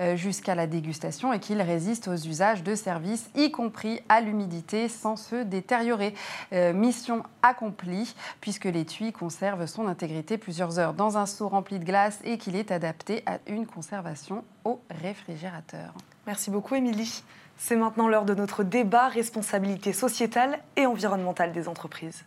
euh, 0.00 0.16
jusqu'à 0.16 0.54
la 0.54 0.66
dégustation 0.66 1.32
et 1.32 1.40
qu'il 1.40 1.60
résiste 1.62 2.08
aux 2.08 2.16
usages 2.16 2.62
de 2.62 2.74
service, 2.74 3.30
y 3.34 3.50
compris 3.50 4.00
à 4.08 4.20
l'humidité, 4.20 4.88
sans 4.88 5.16
se 5.16 5.42
détériorer. 5.42 6.14
Euh, 6.52 6.72
mission 6.72 7.22
accomplie, 7.42 8.14
puisque 8.40 8.64
l'étui 8.64 9.12
conserve 9.12 9.66
son 9.66 9.86
intégrité 9.86 10.38
plusieurs 10.38 10.78
heures 10.78 10.94
dans 10.94 11.18
un 11.18 11.26
seau 11.26 11.48
rempli 11.48 11.78
de 11.78 11.84
glace 11.84 12.20
et 12.24 12.38
qu'il 12.38 12.56
est 12.56 12.70
adapté 12.70 13.22
à 13.26 13.38
une 13.46 13.66
conservation 13.66 14.44
au 14.64 14.80
réfrigérateur. 14.90 15.94
Merci 16.26 16.50
beaucoup, 16.50 16.74
Émilie. 16.74 17.22
C'est 17.56 17.76
maintenant 17.76 18.08
l'heure 18.08 18.24
de 18.24 18.34
notre 18.34 18.64
débat 18.64 19.08
responsabilité 19.08 19.92
sociétale 19.92 20.58
et 20.76 20.86
environnementale 20.86 21.52
des 21.52 21.68
entreprises. 21.68 22.24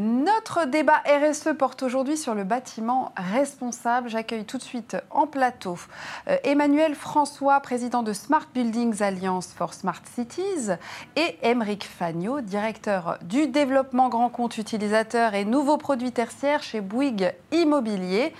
Notre 0.00 0.64
débat 0.64 1.02
RSE 1.04 1.50
porte 1.58 1.82
aujourd'hui 1.82 2.16
sur 2.16 2.34
le 2.34 2.44
bâtiment 2.44 3.12
responsable. 3.14 4.08
J'accueille 4.08 4.46
tout 4.46 4.56
de 4.56 4.62
suite 4.62 4.96
en 5.10 5.26
plateau 5.26 5.76
euh, 6.28 6.38
Emmanuel 6.44 6.94
François, 6.94 7.60
président 7.60 8.02
de 8.02 8.14
Smart 8.14 8.46
Buildings 8.54 9.02
Alliance 9.02 9.52
for 9.54 9.74
Smart 9.74 10.00
Cities, 10.14 10.70
et 11.16 11.36
Emeric 11.42 11.84
Fagnot, 11.84 12.40
directeur 12.40 13.18
du 13.22 13.48
développement 13.48 14.08
grand 14.08 14.30
compte 14.30 14.56
utilisateur 14.56 15.34
et 15.34 15.44
nouveaux 15.44 15.76
produits 15.76 16.12
tertiaires 16.12 16.62
chez 16.62 16.80
Bouygues 16.80 17.34
Immobilier. 17.50 18.32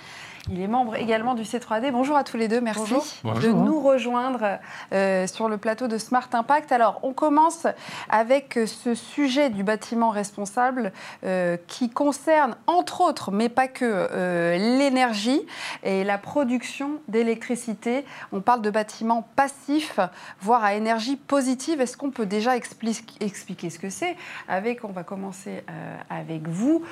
Il 0.51 0.59
est 0.59 0.67
membre 0.67 0.95
également 0.97 1.35
du 1.35 1.43
C3D. 1.43 1.91
Bonjour 1.91 2.17
à 2.17 2.25
tous 2.25 2.35
les 2.35 2.49
deux, 2.49 2.59
merci 2.59 2.93
de 3.23 3.47
nous 3.47 3.79
rejoindre 3.79 4.59
euh, 4.91 5.25
sur 5.25 5.47
le 5.47 5.57
plateau 5.57 5.87
de 5.87 5.97
Smart 5.97 6.27
Impact. 6.33 6.73
Alors, 6.73 6.99
on 7.03 7.13
commence 7.13 7.65
avec 8.09 8.59
ce 8.65 8.93
sujet 8.93 9.49
du 9.49 9.63
bâtiment 9.63 10.09
responsable 10.09 10.91
euh, 11.23 11.55
qui 11.67 11.89
concerne, 11.89 12.57
entre 12.67 12.99
autres, 12.99 13.31
mais 13.31 13.47
pas 13.47 13.69
que, 13.69 13.85
euh, 13.85 14.57
l'énergie 14.57 15.41
et 15.83 16.03
la 16.03 16.17
production 16.17 16.99
d'électricité. 17.07 18.03
On 18.33 18.41
parle 18.41 18.61
de 18.61 18.69
bâtiments 18.69 19.25
passifs, 19.37 20.01
voire 20.41 20.65
à 20.65 20.73
énergie 20.73 21.15
positive. 21.15 21.79
Est-ce 21.79 21.95
qu'on 21.95 22.11
peut 22.11 22.25
déjà 22.25 22.57
expliquer 22.57 23.69
ce 23.69 23.79
que 23.79 23.89
c'est 23.89 24.17
Avec, 24.49 24.83
on 24.83 24.91
va 24.91 25.03
commencer 25.03 25.63
avec 26.09 26.49
vous. 26.49 26.83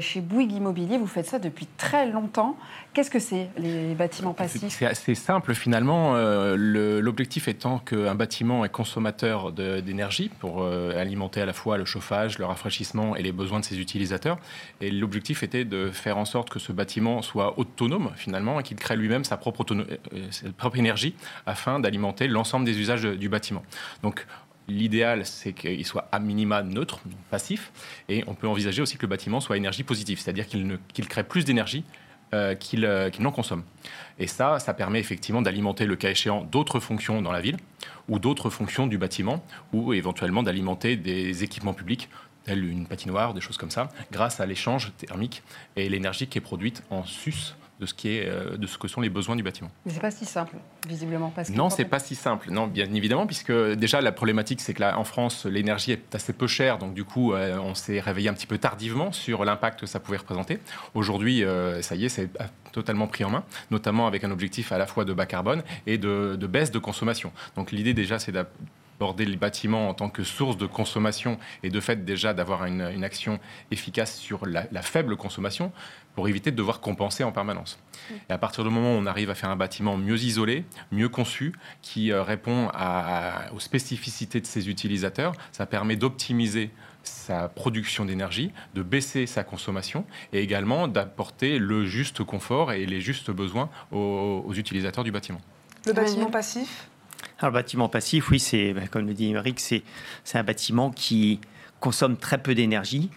chez 0.00 0.20
Bouygues 0.20 0.52
Immobilier, 0.52 0.96
vous 0.96 1.08
faites 1.08 1.26
ça 1.26 1.40
depuis 1.40 1.66
très 1.76 2.06
longtemps. 2.06 2.56
Qu'est-ce 3.00 3.10
que 3.10 3.18
c'est, 3.18 3.48
les 3.56 3.94
bâtiments 3.94 4.34
passifs 4.34 4.62
C'est 4.68 4.84
assez 4.84 5.14
simple 5.14 5.54
finalement. 5.54 6.16
Euh, 6.16 7.00
l'objectif 7.00 7.48
étant 7.48 7.78
qu'un 7.78 8.14
bâtiment 8.14 8.62
est 8.62 8.68
consommateur 8.68 9.52
d'énergie 9.52 10.28
pour 10.28 10.60
euh, 10.60 11.00
alimenter 11.00 11.40
à 11.40 11.46
la 11.46 11.54
fois 11.54 11.78
le 11.78 11.86
chauffage, 11.86 12.38
le 12.38 12.44
rafraîchissement 12.44 13.16
et 13.16 13.22
les 13.22 13.32
besoins 13.32 13.58
de 13.58 13.64
ses 13.64 13.80
utilisateurs. 13.80 14.38
Et 14.82 14.90
l'objectif 14.90 15.42
était 15.42 15.64
de 15.64 15.88
faire 15.90 16.18
en 16.18 16.26
sorte 16.26 16.50
que 16.50 16.58
ce 16.58 16.72
bâtiment 16.72 17.22
soit 17.22 17.58
autonome 17.58 18.10
finalement 18.16 18.60
et 18.60 18.62
qu'il 18.62 18.76
crée 18.76 18.96
lui-même 18.96 19.24
sa 19.24 19.38
propre, 19.38 19.64
euh, 19.72 19.96
sa 20.30 20.50
propre 20.52 20.76
énergie 20.76 21.14
afin 21.46 21.80
d'alimenter 21.80 22.28
l'ensemble 22.28 22.66
des 22.66 22.78
usages 22.78 23.04
du 23.04 23.30
bâtiment. 23.30 23.62
Donc 24.02 24.26
L'idéal, 24.68 25.26
c'est 25.26 25.52
qu'il 25.52 25.84
soit 25.84 26.06
à 26.12 26.20
minima 26.20 26.62
neutre, 26.62 27.00
passif, 27.28 27.72
et 28.08 28.22
on 28.28 28.34
peut 28.34 28.46
envisager 28.46 28.80
aussi 28.80 28.96
que 28.98 29.02
le 29.02 29.08
bâtiment 29.08 29.40
soit 29.40 29.56
énergie 29.56 29.82
positive, 29.82 30.20
c'est-à-dire 30.20 30.46
qu'il 30.46 31.08
crée 31.08 31.24
plus 31.24 31.44
d'énergie 31.44 31.82
euh, 32.34 32.54
euh, 32.74 33.10
qu'il 33.10 33.22
n'en 33.22 33.32
consomme. 33.32 33.64
Et 34.18 34.26
ça, 34.26 34.58
ça 34.58 34.74
permet 34.74 35.00
effectivement 35.00 35.42
d'alimenter, 35.42 35.86
le 35.86 35.96
cas 35.96 36.10
échéant, 36.10 36.42
d'autres 36.42 36.80
fonctions 36.80 37.22
dans 37.22 37.32
la 37.32 37.40
ville 37.40 37.56
ou 38.08 38.18
d'autres 38.18 38.50
fonctions 38.50 38.86
du 38.86 38.98
bâtiment 38.98 39.42
ou 39.72 39.92
éventuellement 39.92 40.42
d'alimenter 40.42 40.96
des 40.96 41.44
équipements 41.44 41.74
publics 41.74 42.08
tels 42.44 42.64
une 42.64 42.86
patinoire, 42.86 43.34
des 43.34 43.40
choses 43.40 43.58
comme 43.58 43.70
ça, 43.70 43.88
grâce 44.12 44.40
à 44.40 44.46
l'échange 44.46 44.92
thermique 44.96 45.42
et 45.76 45.88
l'énergie 45.88 46.26
qui 46.26 46.38
est 46.38 46.42
produite 46.42 46.82
en 46.90 47.04
sus 47.04 47.54
de 47.80 47.86
ce, 47.86 47.94
qui 47.94 48.16
est, 48.16 48.28
euh, 48.28 48.56
de 48.56 48.66
ce 48.66 48.76
que 48.76 48.88
sont 48.88 49.00
les 49.00 49.08
besoins 49.08 49.36
du 49.36 49.42
bâtiment. 49.42 49.70
Mais 49.86 49.92
c'est 49.92 50.00
pas 50.00 50.10
si 50.10 50.26
simple, 50.26 50.56
visiblement. 50.86 51.32
Parce 51.34 51.48
non, 51.50 51.70
c'est 51.70 51.86
pas 51.86 51.98
si 51.98 52.14
simple. 52.14 52.50
Non, 52.50 52.66
bien 52.66 52.92
évidemment, 52.92 53.26
puisque 53.26 53.52
déjà 53.52 54.00
la 54.02 54.12
problématique, 54.12 54.60
c'est 54.60 54.74
que 54.74 54.80
là, 54.80 54.98
en 54.98 55.04
France, 55.04 55.46
l'énergie 55.46 55.92
est 55.92 56.14
assez 56.14 56.34
peu 56.34 56.46
chère, 56.46 56.78
donc 56.78 56.92
du 56.92 57.04
coup, 57.04 57.32
euh, 57.32 57.58
on 57.58 57.74
s'est 57.74 58.00
réveillé 58.00 58.28
un 58.28 58.34
petit 58.34 58.46
peu 58.46 58.58
tardivement 58.58 59.12
sur 59.12 59.44
l'impact 59.44 59.80
que 59.80 59.86
ça 59.86 59.98
pouvait 59.98 60.18
représenter. 60.18 60.58
Aujourd'hui, 60.94 61.42
euh, 61.42 61.80
ça 61.80 61.94
y 61.94 62.04
est, 62.04 62.10
c'est 62.10 62.28
totalement 62.72 63.06
pris 63.06 63.24
en 63.24 63.30
main, 63.30 63.44
notamment 63.70 64.06
avec 64.06 64.24
un 64.24 64.30
objectif 64.30 64.72
à 64.72 64.78
la 64.78 64.86
fois 64.86 65.04
de 65.04 65.14
bas 65.14 65.26
carbone 65.26 65.62
et 65.86 65.96
de, 65.96 66.36
de 66.38 66.46
baisse 66.46 66.70
de 66.70 66.78
consommation. 66.78 67.32
Donc 67.56 67.72
l'idée 67.72 67.94
déjà, 67.94 68.18
c'est 68.18 68.32
aborder 69.00 69.24
les 69.24 69.36
bâtiments 69.36 69.88
en 69.88 69.94
tant 69.94 70.10
que 70.10 70.22
source 70.22 70.58
de 70.58 70.66
consommation 70.66 71.38
et 71.62 71.70
de 71.70 71.80
fait 71.80 72.04
déjà 72.04 72.34
d'avoir 72.34 72.66
une, 72.66 73.02
action 73.02 73.40
efficace 73.70 74.14
sur 74.18 74.44
la, 74.44 74.82
faible 74.82 75.16
consommation 75.16 75.72
pour 76.14 76.28
éviter 76.28 76.50
de 76.50 76.56
devoir 76.56 76.80
compenser 76.80 77.24
en 77.24 77.32
permanence. 77.32 77.78
Et 78.28 78.32
à 78.32 78.38
partir 78.38 78.64
du 78.64 78.70
moment 78.70 78.94
où 78.94 78.98
on 78.98 79.06
arrive 79.06 79.30
à 79.30 79.34
faire 79.34 79.50
un 79.50 79.56
bâtiment 79.56 79.96
mieux 79.96 80.18
isolé, 80.18 80.64
mieux 80.90 81.08
conçu, 81.08 81.52
qui 81.82 82.12
euh, 82.12 82.22
répond 82.22 82.70
aux 83.54 83.60
spécificités 83.60 84.40
de 84.40 84.46
ses 84.46 84.68
utilisateurs, 84.68 85.32
ça 85.52 85.66
permet 85.66 85.96
d'optimiser 85.96 86.70
sa 87.02 87.48
production 87.48 88.04
d'énergie, 88.04 88.52
de 88.74 88.82
baisser 88.82 89.26
sa 89.26 89.44
consommation 89.44 90.04
et 90.32 90.42
également 90.42 90.88
d'apporter 90.88 91.58
le 91.58 91.86
juste 91.86 92.22
confort 92.24 92.72
et 92.72 92.84
les 92.86 93.00
justes 93.00 93.30
besoins 93.30 93.70
aux, 93.90 94.44
aux 94.46 94.54
utilisateurs 94.54 95.04
du 95.04 95.12
bâtiment. 95.12 95.40
Le 95.86 95.92
bâtiment 95.92 96.30
passif? 96.30 96.88
Alors, 97.38 97.52
le 97.52 97.54
bâtiment 97.54 97.88
passif, 97.88 98.30
oui, 98.30 98.38
c'est, 98.38 98.74
ben, 98.74 98.86
comme 98.88 99.06
le 99.06 99.14
dit 99.14 99.30
Eric, 99.32 99.60
c'est, 99.60 99.82
c'est 100.24 100.38
un 100.38 100.44
bâtiment 100.44 100.90
qui 100.90 101.40
consomme 101.80 102.16
très 102.16 102.38
peu 102.38 102.54
d'énergie. 102.54 103.10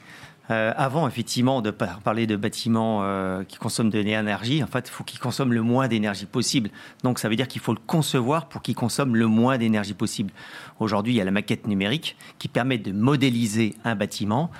Euh, 0.51 0.73
avant, 0.75 1.08
effectivement, 1.08 1.62
de 1.62 1.71
parler 1.71 2.27
de 2.27 2.36
bâtiments 2.36 2.99
euh, 3.03 3.43
qui 3.45 3.58
consomment 3.58 3.89
de 3.89 3.99
l'énergie, 3.99 4.62
en 4.62 4.67
fait, 4.67 4.89
il 4.89 4.91
faut 4.91 5.06
qu'il 5.06 5.19
consomme 5.19 5.53
le 5.53 5.62
moins 5.62 5.88
d'énergie 5.88 6.25
possible. 6.25 6.69
Donc, 7.03 7.19
ça 7.19 7.29
veut 7.29 7.38
dire 7.38 7.47
qu'il 7.47 7.62
faut 7.62 7.73
le 7.73 7.79
concevoir 7.86 8.49
pour 8.49 8.62
qu'il 8.62 8.75
consomme 8.75 9.15
le 9.15 9.27
moins 9.27 9.58
d'énergie 9.58 9.93
possible. 9.93 10.32
Aujourd'hui, 10.79 11.13
il 11.13 11.15
y 11.15 11.21
a 11.21 11.25
la 11.25 11.32
maquette 11.32 11.65
numérique 11.65 12.17
qui 12.39 12.49
permet 12.49 12.77
de 12.77 12.91
modéliser 12.91 13.75
un 13.86 13.95
bâtiment 13.95 14.51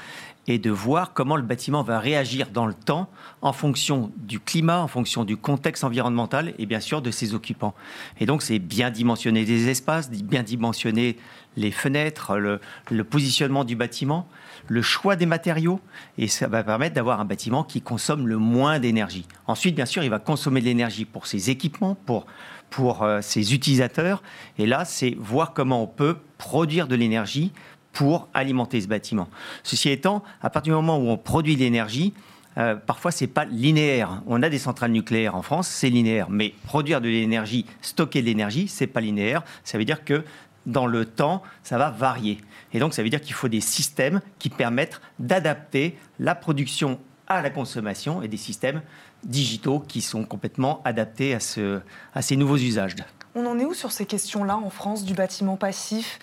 et 0.48 0.60
de 0.60 0.70
voir 0.70 1.14
comment 1.14 1.36
le 1.36 1.42
bâtiment 1.42 1.84
va 1.84 2.00
réagir 2.00 2.50
dans 2.52 2.66
le 2.66 2.74
temps 2.74 3.10
en 3.42 3.54
fonction 3.54 4.12
du 4.18 4.40
climat, 4.40 4.82
en 4.82 4.88
fonction 4.88 5.24
du 5.24 5.38
contexte 5.38 5.84
environnemental 5.84 6.54
et 6.58 6.66
bien 6.66 6.80
sûr 6.80 7.02
de 7.02 7.12
ses 7.12 7.34
occupants. 7.34 7.74
Et 8.20 8.26
donc 8.26 8.42
c'est 8.42 8.60
bien 8.60 8.92
dimensionner 8.92 9.46
des 9.46 9.70
espaces, 9.70 10.10
bien 10.10 10.44
dimensionner 10.44 11.18
les 11.58 11.72
fenêtres, 11.72 12.38
le, 12.38 13.04
positionnement 13.04 13.64
du 13.64 13.76
bâtiment, 13.76 14.28
le 14.68 14.82
choix 14.82 15.16
des 15.16 15.26
matériaux, 15.26 15.80
et 16.18 16.28
ça 16.28 16.48
va 16.48 16.64
permettre 16.64 16.96
d'avoir 16.96 17.20
un 17.20 17.26
bâtiment 17.26 17.64
qui 17.64 17.82
consomme 17.82 18.28
le 18.28 18.38
moins 18.38 18.80
d'énergie. 18.80 19.26
Ensuite, 19.48 19.76
bien 19.76 19.86
sûr, 19.86 20.04
il 20.04 20.10
va 20.10 20.20
consommer 20.20 20.62
de 20.62 20.66
l'énergie 20.66 21.06
pour 21.06 21.28
ses 21.28 21.50
équipements, 21.50 21.96
pour, 22.06 22.26
pour 22.70 23.04
euh, 23.04 23.22
ses 23.22 23.54
utilisateurs, 23.54 24.24
et 24.58 24.66
là, 24.66 24.86
c'est 24.86 25.16
voir 25.20 25.54
comment 25.54 25.84
on 25.84 25.88
peut 25.88 26.18
produire 26.38 26.88
de 26.88 26.96
l'énergie 26.96 27.52
pour 27.92 28.28
alimenter 28.34 28.82
ce 28.82 28.88
bâtiment. 28.88 29.30
Ceci 29.64 29.90
étant, 29.90 30.24
à 30.42 30.50
partir 30.50 30.74
du 30.74 30.76
moment 30.76 30.98
où 30.98 31.10
on 31.10 31.18
produit 31.18 31.56
de 31.56 31.62
l'énergie, 31.62 32.14
euh, 32.58 32.76
parfois 32.76 33.12
c'est 33.12 33.28
pas 33.28 33.46
linéaire. 33.46 34.22
On 34.28 34.44
a 34.44 34.50
des 34.50 34.60
centrales 34.60 34.92
nucléaires 34.92 35.36
en 35.36 35.42
France, 35.42 35.68
c'est 35.68 35.90
linéaire, 35.90 36.30
mais 36.30 36.54
produire 36.66 37.02
de 37.02 37.10
l'énergie, 37.10 37.66
stocker 37.82 38.22
de 38.22 38.28
l'énergie, 38.28 38.68
c'est 38.68 38.88
pas 38.88 39.02
linéaire. 39.02 39.44
Ça 39.64 39.78
veut 39.78 39.86
dire 39.86 40.04
que 40.04 40.24
dans 40.66 40.86
le 40.86 41.06
temps, 41.06 41.44
ça 41.64 41.78
va 41.78 41.90
varier. 41.90 42.40
Et 42.74 42.80
donc 42.80 42.94
ça 42.94 43.04
veut 43.04 43.10
dire 43.10 43.22
qu'il 43.22 43.34
faut 43.34 43.48
des 43.48 43.62
systèmes 43.62 44.22
qui 44.40 44.50
permettent 44.50 45.02
d'adapter 45.20 45.98
la 46.20 46.36
production 46.36 47.00
à 47.28 47.42
la 47.42 47.50
consommation 47.50 48.22
et 48.22 48.28
des 48.28 48.38
systèmes 48.38 48.82
digitaux 49.24 49.80
qui 49.80 50.02
sont 50.02 50.26
complètement 50.26 50.82
adaptés 50.84 51.34
à, 51.34 51.40
ce, 51.40 51.80
à 52.14 52.22
ces 52.22 52.36
nouveaux 52.36 52.58
usages. 52.58 52.96
On 53.36 53.46
en 53.46 53.58
est 53.58 53.66
où 53.66 53.74
sur 53.74 53.92
ces 53.92 54.06
questions-là 54.06 54.58
en 54.58 54.70
France 54.70 55.06
du 55.06 55.14
bâtiment 55.14 55.58
passif? 55.58 56.20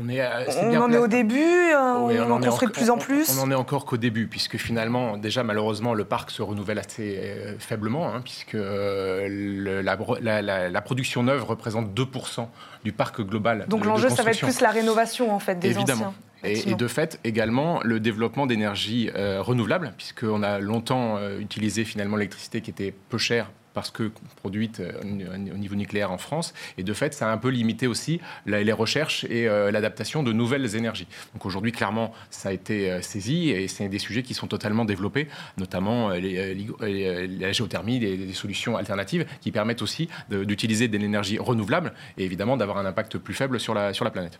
On, 0.00 0.08
est, 0.08 0.22
on 0.62 0.82
en 0.82 0.90
est 0.90 0.96
au 0.98 1.06
début, 1.06 1.38
euh, 1.38 1.76
on, 1.76 2.30
en 2.30 2.40
construit 2.40 2.68
de 2.68 2.72
plus 2.72 2.88
en 2.88 2.96
plus. 2.96 3.38
On, 3.38 3.42
en 3.42 3.50
est 3.50 3.54
encore 3.54 3.84
qu'au 3.84 3.98
début, 3.98 4.26
puisque 4.26 4.56
finalement, 4.56 5.18
déjà 5.18 5.44
malheureusement, 5.44 5.92
le 5.92 6.04
parc 6.04 6.30
se 6.30 6.40
renouvelle 6.40 6.78
assez 6.78 7.18
euh, 7.18 7.58
faiblement, 7.58 8.08
hein, 8.08 8.22
puisque 8.22 8.54
euh, 8.54 9.82
la, 9.82 10.80
production 10.80 11.22
neuve 11.22 11.44
représente 11.44 11.92
2% 11.94 12.48
du 12.84 12.92
parc 12.92 13.20
global. 13.20 13.66
Donc 13.68 13.84
l'enjeu, 13.84 14.08
ça 14.08 14.22
va 14.22 14.30
être 14.30 14.40
plus 14.40 14.60
la 14.60 14.70
rénovation 14.70 15.32
en 15.32 15.38
fait 15.38 15.58
des 15.58 15.68
Évidemment. 15.68 16.14
Et, 16.44 16.70
et, 16.70 16.74
de 16.74 16.88
fait, 16.88 17.20
également, 17.22 17.80
le 17.84 18.00
développement 18.00 18.46
d'énergie 18.46 19.10
renouvelable, 19.14 19.92
puisqu'on 19.96 20.42
a 20.42 20.58
longtemps 20.58 21.18
utilisé 21.38 21.84
finalement 21.84 22.16
l'électricité 22.16 22.60
qui 22.62 22.70
était 22.70 22.92
peu 23.10 23.18
chère 23.18 23.50
parce 23.74 23.90
que 23.90 24.10
produite 24.36 24.80
euh, 24.80 24.92
au 25.02 25.56
niveau 25.56 25.74
nucléaire 25.74 26.10
en 26.12 26.18
France. 26.18 26.54
Et 26.78 26.82
de 26.82 26.92
fait, 26.92 27.14
ça 27.14 27.28
a 27.28 27.32
un 27.32 27.38
peu 27.38 27.48
limité 27.48 27.86
aussi 27.86 28.20
les 28.46 28.72
recherches 28.72 29.24
et 29.24 29.48
euh, 29.48 29.70
l'adaptation 29.70 30.22
de 30.22 30.32
nouvelles 30.32 30.76
énergies. 30.76 31.06
Donc 31.34 31.46
aujourd'hui, 31.46 31.72
clairement, 31.72 32.12
ça 32.30 32.50
a 32.50 32.52
été 32.52 32.90
euh, 32.90 33.02
saisi 33.02 33.50
et 33.50 33.68
c'est 33.68 33.88
des 33.88 33.98
sujets 33.98 34.22
qui 34.22 34.34
sont 34.34 34.46
totalement 34.46 34.84
développés, 34.84 35.28
notamment 35.58 36.10
la 36.10 37.52
géothermie, 37.52 37.98
des, 37.98 38.32
solutions 38.32 38.76
alternatives 38.76 39.26
qui 39.40 39.52
permettent 39.52 39.82
aussi 39.82 40.08
d'utiliser 40.30 40.88
de 40.88 40.96
l'énergie 40.96 41.38
renouvelable 41.38 41.92
et 42.16 42.24
évidemment 42.24 42.56
d'avoir 42.56 42.78
un 42.78 42.86
impact 42.86 43.18
plus 43.18 43.34
faible 43.34 43.60
sur 43.60 43.74
la, 43.74 43.92
sur 43.92 44.04
la 44.04 44.10
planète. 44.10 44.38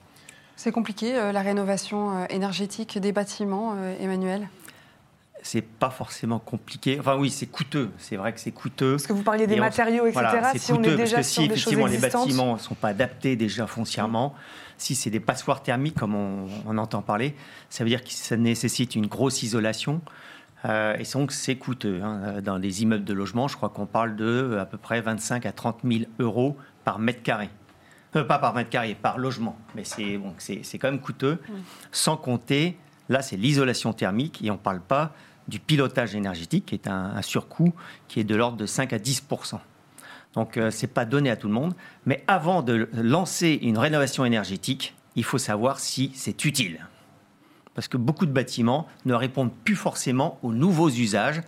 C'est 0.56 0.72
compliqué, 0.72 1.12
la 1.12 1.42
rénovation 1.42 2.26
énergétique 2.28 2.98
des 2.98 3.12
bâtiments, 3.12 3.76
Emmanuel? 4.00 4.48
C'est 5.42 5.62
pas 5.62 5.90
forcément 5.90 6.38
compliqué. 6.38 6.98
Enfin 7.00 7.16
oui, 7.16 7.30
c'est 7.30 7.46
coûteux. 7.46 7.90
C'est 7.98 8.16
vrai 8.16 8.32
que 8.32 8.40
c'est 8.40 8.52
coûteux. 8.52 8.92
Parce 8.92 9.08
que 9.08 9.12
vous 9.12 9.24
parliez 9.24 9.48
des 9.48 9.58
matériaux, 9.58 10.06
etc. 10.06 10.24
si 10.56 10.72
on 10.72 10.82
est 10.82 10.96
déjà 10.96 11.16
parce 11.16 11.28
que 11.28 11.34
si 11.34 11.44
effectivement 11.44 11.86
les 11.86 11.98
bâtiments 11.98 12.54
ne 12.54 12.58
sont 12.58 12.76
pas 12.76 12.88
adaptés 12.88 13.34
déjà 13.34 13.66
foncièrement, 13.66 14.34
si 14.78 14.94
c'est 14.94 15.10
des 15.10 15.20
passoires 15.20 15.62
thermiques 15.62 15.96
comme 15.98 16.14
on, 16.14 16.78
entend 16.78 17.02
parler, 17.02 17.34
ça 17.70 17.84
veut 17.84 17.90
dire 17.90 18.02
que 18.02 18.10
ça 18.10 18.36
nécessite 18.36 18.94
une 18.94 19.06
grosse 19.06 19.42
isolation. 19.42 20.00
Euh, 20.64 20.96
et 20.96 21.04
donc 21.12 21.32
c'est 21.32 21.56
coûteux. 21.56 22.00
Hein. 22.02 22.40
Dans 22.40 22.56
les 22.56 22.82
immeubles 22.82 23.04
de 23.04 23.12
logement, 23.12 23.48
je 23.48 23.56
crois 23.56 23.68
qu'on 23.68 23.86
parle 23.86 24.14
de 24.14 24.56
à 24.60 24.64
peu 24.64 24.78
près 24.78 25.00
25 25.00 25.44
à 25.44 25.52
30 25.52 25.80
000 25.84 26.04
euros 26.20 26.56
par 26.84 27.00
mètre 27.00 27.22
carré. 27.22 27.50
Euh, 28.14 28.22
pas 28.22 28.38
par 28.38 28.54
mètre 28.54 28.70
carré, 28.70 28.94
par 29.00 29.18
logement. 29.18 29.56
Mais 29.74 29.82
c'est 29.82 30.18
bon, 30.18 30.34
c'est 30.38 30.78
quand 30.78 30.90
même 30.90 31.00
coûteux. 31.00 31.40
Sans 31.90 32.16
compter, 32.16 32.78
là 33.08 33.22
c'est 33.22 33.36
l'isolation 33.36 33.92
thermique 33.92 34.40
et 34.44 34.50
on 34.52 34.54
ne 34.54 34.58
parle 34.58 34.80
pas 34.80 35.12
du 35.48 35.58
pilotage 35.58 36.14
énergétique, 36.14 36.66
qui 36.66 36.74
est 36.74 36.88
un, 36.88 37.20
surcoût 37.22 37.72
qui 38.08 38.20
est 38.20 38.24
de 38.24 38.34
l'ordre 38.34 38.56
de 38.56 38.66
5 38.66 38.92
à 38.92 38.98
10% 38.98 39.58
Donc, 40.34 40.56
euh, 40.56 40.70
ce 40.70 40.82
n'est 40.82 40.92
pas 40.92 41.04
donné 41.04 41.30
à 41.30 41.36
tout 41.36 41.48
le 41.48 41.54
monde. 41.54 41.74
Mais 42.06 42.24
avant 42.26 42.62
de 42.62 42.88
lancer 42.94 43.58
une 43.62 43.78
rénovation 43.78 44.24
énergétique, 44.24 44.94
il 45.16 45.24
faut 45.24 45.38
savoir 45.38 45.78
si 45.78 46.12
c'est 46.14 46.44
utile 46.44 46.86
parce 47.74 47.88
que 47.88 47.96
beaucoup 47.96 48.26
de 48.26 48.32
bâtiments 48.32 48.86
ne 49.04 49.14
répondent 49.14 49.52
plus 49.64 49.76
forcément 49.76 50.38
aux 50.42 50.52
nouveaux 50.52 50.90
usages, 50.90 51.40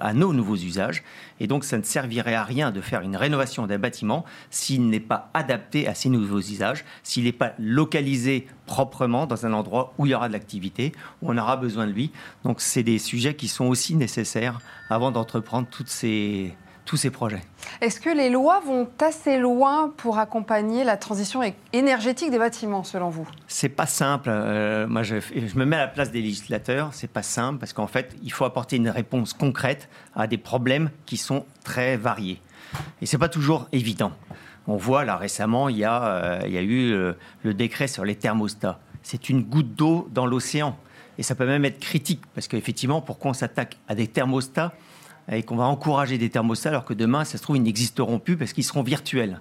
à 0.00 0.14
nos 0.14 0.32
nouveaux 0.32 0.56
usages. 0.56 1.02
Et 1.40 1.46
donc, 1.46 1.64
ça 1.64 1.76
ne 1.76 1.82
servirait 1.82 2.34
à 2.34 2.44
rien 2.44 2.70
de 2.70 2.80
faire 2.80 3.00
une 3.00 3.16
rénovation 3.16 3.66
d'un 3.66 3.78
bâtiment 3.78 4.24
s'il 4.50 4.88
n'est 4.88 5.00
pas 5.00 5.30
adapté 5.34 5.86
à 5.86 5.94
ces 5.94 6.08
nouveaux 6.08 6.38
usages, 6.38 6.84
s'il 7.02 7.24
n'est 7.24 7.32
pas 7.32 7.52
localisé 7.58 8.46
proprement 8.66 9.26
dans 9.26 9.44
un 9.44 9.52
endroit 9.52 9.92
où 9.98 10.06
il 10.06 10.10
y 10.10 10.14
aura 10.14 10.28
de 10.28 10.32
l'activité, 10.32 10.92
où 11.20 11.30
on 11.30 11.36
aura 11.36 11.56
besoin 11.56 11.86
de 11.86 11.92
lui. 11.92 12.12
Donc, 12.44 12.60
c'est 12.60 12.82
des 12.82 12.98
sujets 12.98 13.34
qui 13.34 13.48
sont 13.48 13.66
aussi 13.66 13.96
nécessaires 13.96 14.60
avant 14.88 15.10
d'entreprendre 15.10 15.68
toutes 15.70 15.88
ces, 15.88 16.54
tous 16.84 16.96
ces 16.96 17.10
projets. 17.10 17.42
Est-ce 17.80 18.00
que 18.00 18.10
les 18.10 18.30
lois 18.30 18.60
vont 18.60 18.88
assez 19.00 19.38
loin 19.38 19.92
pour 19.96 20.18
accompagner 20.18 20.84
la 20.84 20.96
transition 20.96 21.40
énergétique 21.72 22.30
des 22.30 22.38
bâtiments, 22.38 22.84
selon 22.84 23.08
vous? 23.08 23.28
C'est 23.48 23.68
pas 23.68 23.86
simple. 23.86 24.28
Euh, 24.30 24.86
moi, 24.86 25.02
je, 25.02 25.16
je, 25.20 25.58
me 25.58 25.64
mets 25.64 25.76
à 25.76 25.80
la 25.80 25.88
place 25.88 26.10
des 26.10 26.20
législateurs. 26.20 26.90
C'est 26.92 27.10
pas 27.10 27.22
simple 27.22 27.58
parce 27.58 27.72
qu'en 27.72 27.86
fait, 27.86 28.14
il 28.22 28.32
faut 28.32 28.44
apporter 28.44 28.76
une 28.76 28.88
réponse 28.88 29.32
concrète 29.32 29.88
à 30.14 30.26
des 30.26 30.38
problèmes 30.38 30.90
qui 31.06 31.16
sont 31.16 31.46
très 31.64 31.96
variés. 31.96 32.40
Et 33.00 33.06
c'est 33.06 33.18
pas 33.18 33.28
toujours 33.28 33.66
évident. 33.72 34.12
On 34.66 34.76
voit 34.76 35.04
là 35.04 35.16
récemment, 35.16 35.68
il 35.68 35.78
y 35.78 35.84
a, 35.84 36.04
euh, 36.04 36.40
il 36.46 36.52
y 36.52 36.58
a 36.58 36.62
eu 36.62 36.90
le, 36.90 36.96
euh, 36.96 37.12
le 37.42 37.54
décret 37.54 37.86
sur 37.86 38.04
les 38.04 38.14
thermostats. 38.14 38.80
C'est 39.02 39.28
une 39.28 39.42
goutte 39.42 39.74
d'eau 39.74 40.08
dans 40.12 40.26
l'océan. 40.26 40.76
Et 41.18 41.22
ça 41.22 41.34
peut 41.34 41.46
même 41.46 41.64
être 41.64 41.78
critique 41.78 42.22
parce 42.34 42.48
qu'effectivement, 42.48 43.00
pourquoi 43.00 43.30
on 43.30 43.34
s'attaque 43.34 43.76
à 43.88 43.94
des 43.94 44.08
thermostats 44.08 44.72
et 45.30 45.42
qu'on 45.42 45.56
va 45.56 45.64
encourager 45.64 46.18
des 46.18 46.30
thermostats 46.30 46.68
alors 46.70 46.84
que 46.84 46.94
demain, 46.94 47.24
ça 47.24 47.38
se 47.38 47.42
trouve, 47.42 47.56
ils 47.56 47.62
n'existeront 47.62 48.18
plus 48.18 48.36
parce 48.36 48.52
qu'ils 48.52 48.64
seront 48.64 48.82
virtuels. 48.82 49.40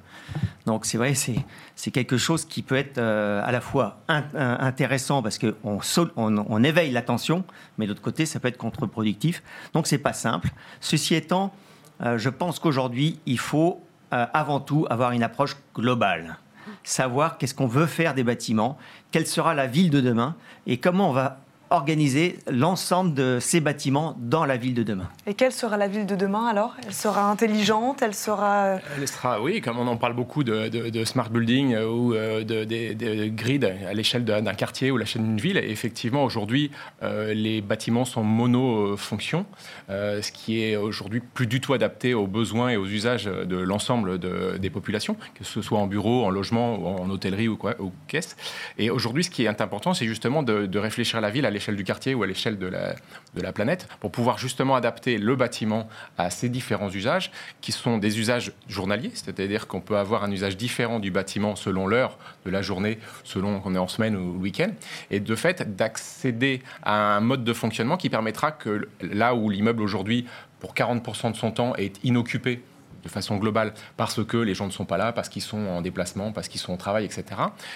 Donc 0.66 0.86
c'est 0.86 0.98
vrai, 0.98 1.14
c'est 1.14 1.92
quelque 1.92 2.18
chose 2.18 2.46
qui 2.46 2.62
peut 2.62 2.76
être 2.76 2.98
euh, 2.98 3.42
à 3.44 3.52
la 3.52 3.62
fois 3.62 4.00
intéressant 4.08 5.22
parce 5.22 5.38
qu'on 5.38 5.80
on, 6.16 6.38
on 6.38 6.64
éveille 6.64 6.92
l'attention, 6.92 7.44
mais 7.78 7.86
de 7.86 7.92
l'autre 7.92 8.02
côté, 8.02 8.26
ça 8.26 8.40
peut 8.40 8.48
être 8.48 8.58
contre-productif. 8.58 9.44
Donc 9.74 9.88
c'est 9.88 9.98
pas 9.98 10.14
simple. 10.14 10.50
Ceci 10.80 11.16
étant, 11.16 11.54
euh, 12.02 12.18
je 12.18 12.30
pense 12.30 12.60
qu'aujourd'hui, 12.60 13.20
il 13.26 13.40
faut 13.40 13.82
euh, 14.14 14.26
avant 14.34 14.60
tout 14.60 14.86
avoir 14.90 15.12
une 15.12 15.24
approche 15.24 15.58
globale. 15.76 16.38
Savoir 16.84 17.38
qu'est-ce 17.38 17.56
qu'on 17.56 17.68
veut 17.68 17.86
faire 17.86 18.14
des 18.14 18.24
bâtiments, 18.24 18.78
quelle 19.12 19.28
sera 19.28 19.54
la 19.54 19.68
ville 19.68 19.90
de 19.90 20.02
demain 20.02 20.36
et 20.68 20.78
comment 20.78 21.10
on 21.10 21.14
va 21.14 21.40
organiser 21.74 22.38
l'ensemble 22.50 23.14
de 23.16 23.40
ces 23.42 23.60
bâtiments 23.60 24.16
dans 24.20 24.46
la 24.46 24.58
ville 24.58 24.76
de 24.76 24.84
demain. 24.84 25.10
Et 25.26 25.34
quelle 25.34 25.52
sera 25.52 25.76
la 25.76 25.88
ville 25.88 26.06
de 26.06 26.16
demain 26.16 26.46
alors? 26.46 26.76
Elle 26.86 26.94
sera 26.94 27.30
intelligente 27.30 28.02
Elle 28.02 28.14
sera. 28.14 28.66
Euh, 28.66 28.78
Elle 28.98 29.08
sera, 29.08 29.42
oui, 29.42 29.60
comme 29.60 29.80
on 29.80 29.88
en 29.88 29.98
parle 29.98 30.14
beaucoup 30.14 30.44
de, 30.44 31.04
smart 31.04 31.30
building 31.30 31.74
euh, 31.74 31.88
ou 31.88 32.14
euh, 32.14 32.44
de, 32.44 32.64
de, 32.64 33.28
grid 33.28 33.66
à 33.66 33.94
l'échelle 33.94 34.24
d'un 34.24 34.54
quartier 34.54 34.92
ou 34.92 34.98
à 34.98 35.00
l'échelle 35.00 35.24
d'une 35.24 35.40
ville. 35.40 35.58
effectivement, 35.58 36.24
aujourd'hui, 36.24 36.72
les 37.02 37.62
bâtiments 37.62 38.06
sont 38.06 38.24
monofonctions, 38.24 39.46
ce 39.90 40.32
qui 40.32 40.64
est 40.64 40.76
aujourd'hui 40.76 41.22
plus 41.22 41.48
du 41.48 41.60
tout 41.60 41.74
adapté 41.74 42.14
aux 42.14 42.28
besoins 42.28 42.70
et 42.70 42.78
aux 42.78 42.86
usages 42.86 43.26
de 43.26 43.58
l'ensemble 43.58 44.20
des 44.20 44.70
populations, 44.70 45.16
que 45.36 45.44
ce 45.44 45.62
soit 45.62 45.80
en 45.80 45.88
bureau, 45.88 46.26
en 46.26 46.30
logement, 46.30 46.76
ou 46.76 46.88
en 46.88 47.10
hôtellerie 47.10 47.48
ou, 47.48 47.58
quoi, 47.58 47.76
ou 47.80 47.92
caisse. 48.08 48.36
Et 48.78 48.90
aujourd'hui, 48.90 49.24
ce 49.24 49.30
qui 49.30 49.46
est 49.46 49.62
important, 49.62 49.94
c'est 49.94 50.06
justement 50.06 50.44
de, 50.44 50.78
réfléchir 50.78 51.20
à 51.20 51.22
la 51.22 51.30
ville 51.30 51.46
à 51.46 51.50
l'échelle 51.50 51.63
l'échelle 51.64 51.76
du 51.78 51.84
quartier 51.86 52.14
ou 52.14 52.24
à 52.24 52.28
l'échelle 52.28 52.60
de 52.60 52.68
la, 52.68 52.94
de 53.36 53.42
la 53.42 53.54
planète, 53.54 53.88
pour 54.02 54.12
pouvoir 54.12 54.38
justement 54.38 54.76
adapter 54.76 55.18
le 55.18 55.36
bâtiment 55.38 55.88
à 56.18 56.30
ces 56.30 56.50
différents 56.50 56.90
usages, 56.90 57.32
qui 57.62 57.72
sont 57.72 57.98
des 57.98 58.20
usages 58.20 58.52
journaliers, 58.68 59.12
c'est-à-dire 59.14 59.68
qu'on 59.68 59.80
peut 59.80 59.98
avoir 59.98 60.26
un 60.26 60.32
usage 60.32 60.58
différent 60.58 61.00
du 61.00 61.10
bâtiment 61.10 61.56
selon 61.56 61.88
l'heure 61.88 62.18
de 62.46 62.52
la 62.52 62.62
journée, 62.62 63.00
selon 63.24 63.62
qu'on 63.62 63.76
est 63.76 63.80
en 63.80 63.88
semaine 63.88 64.18
ou 64.18 64.38
week-end, 64.42 64.72
et 65.10 65.22
de 65.22 65.36
fait 65.36 65.76
d'accéder 65.78 66.62
à 66.84 67.16
un 67.16 67.22
mode 67.22 67.46
de 67.46 67.54
fonctionnement 67.54 67.96
qui 67.96 68.10
permettra 68.10 68.52
que 68.52 68.90
là 69.02 69.36
où 69.36 69.50
l'immeuble 69.50 69.82
aujourd'hui, 69.82 70.26
pour 70.60 70.74
40% 70.74 71.32
de 71.32 71.38
son 71.38 71.52
temps, 71.52 71.76
est 71.76 72.04
inoccupé 72.04 72.62
de 73.04 73.10
façon 73.10 73.38
globale 73.38 73.74
parce 73.96 74.24
que 74.24 74.38
les 74.38 74.54
gens 74.54 74.66
ne 74.66 74.72
sont 74.72 74.86
pas 74.86 74.98
là, 74.98 75.14
parce 75.14 75.30
qu'ils 75.30 75.42
sont 75.42 75.66
en 75.68 75.82
déplacement, 75.82 76.32
parce 76.32 76.48
qu'ils 76.48 76.62
sont 76.62 76.74
au 76.74 76.78
travail, 76.78 77.06
etc., 77.06 77.24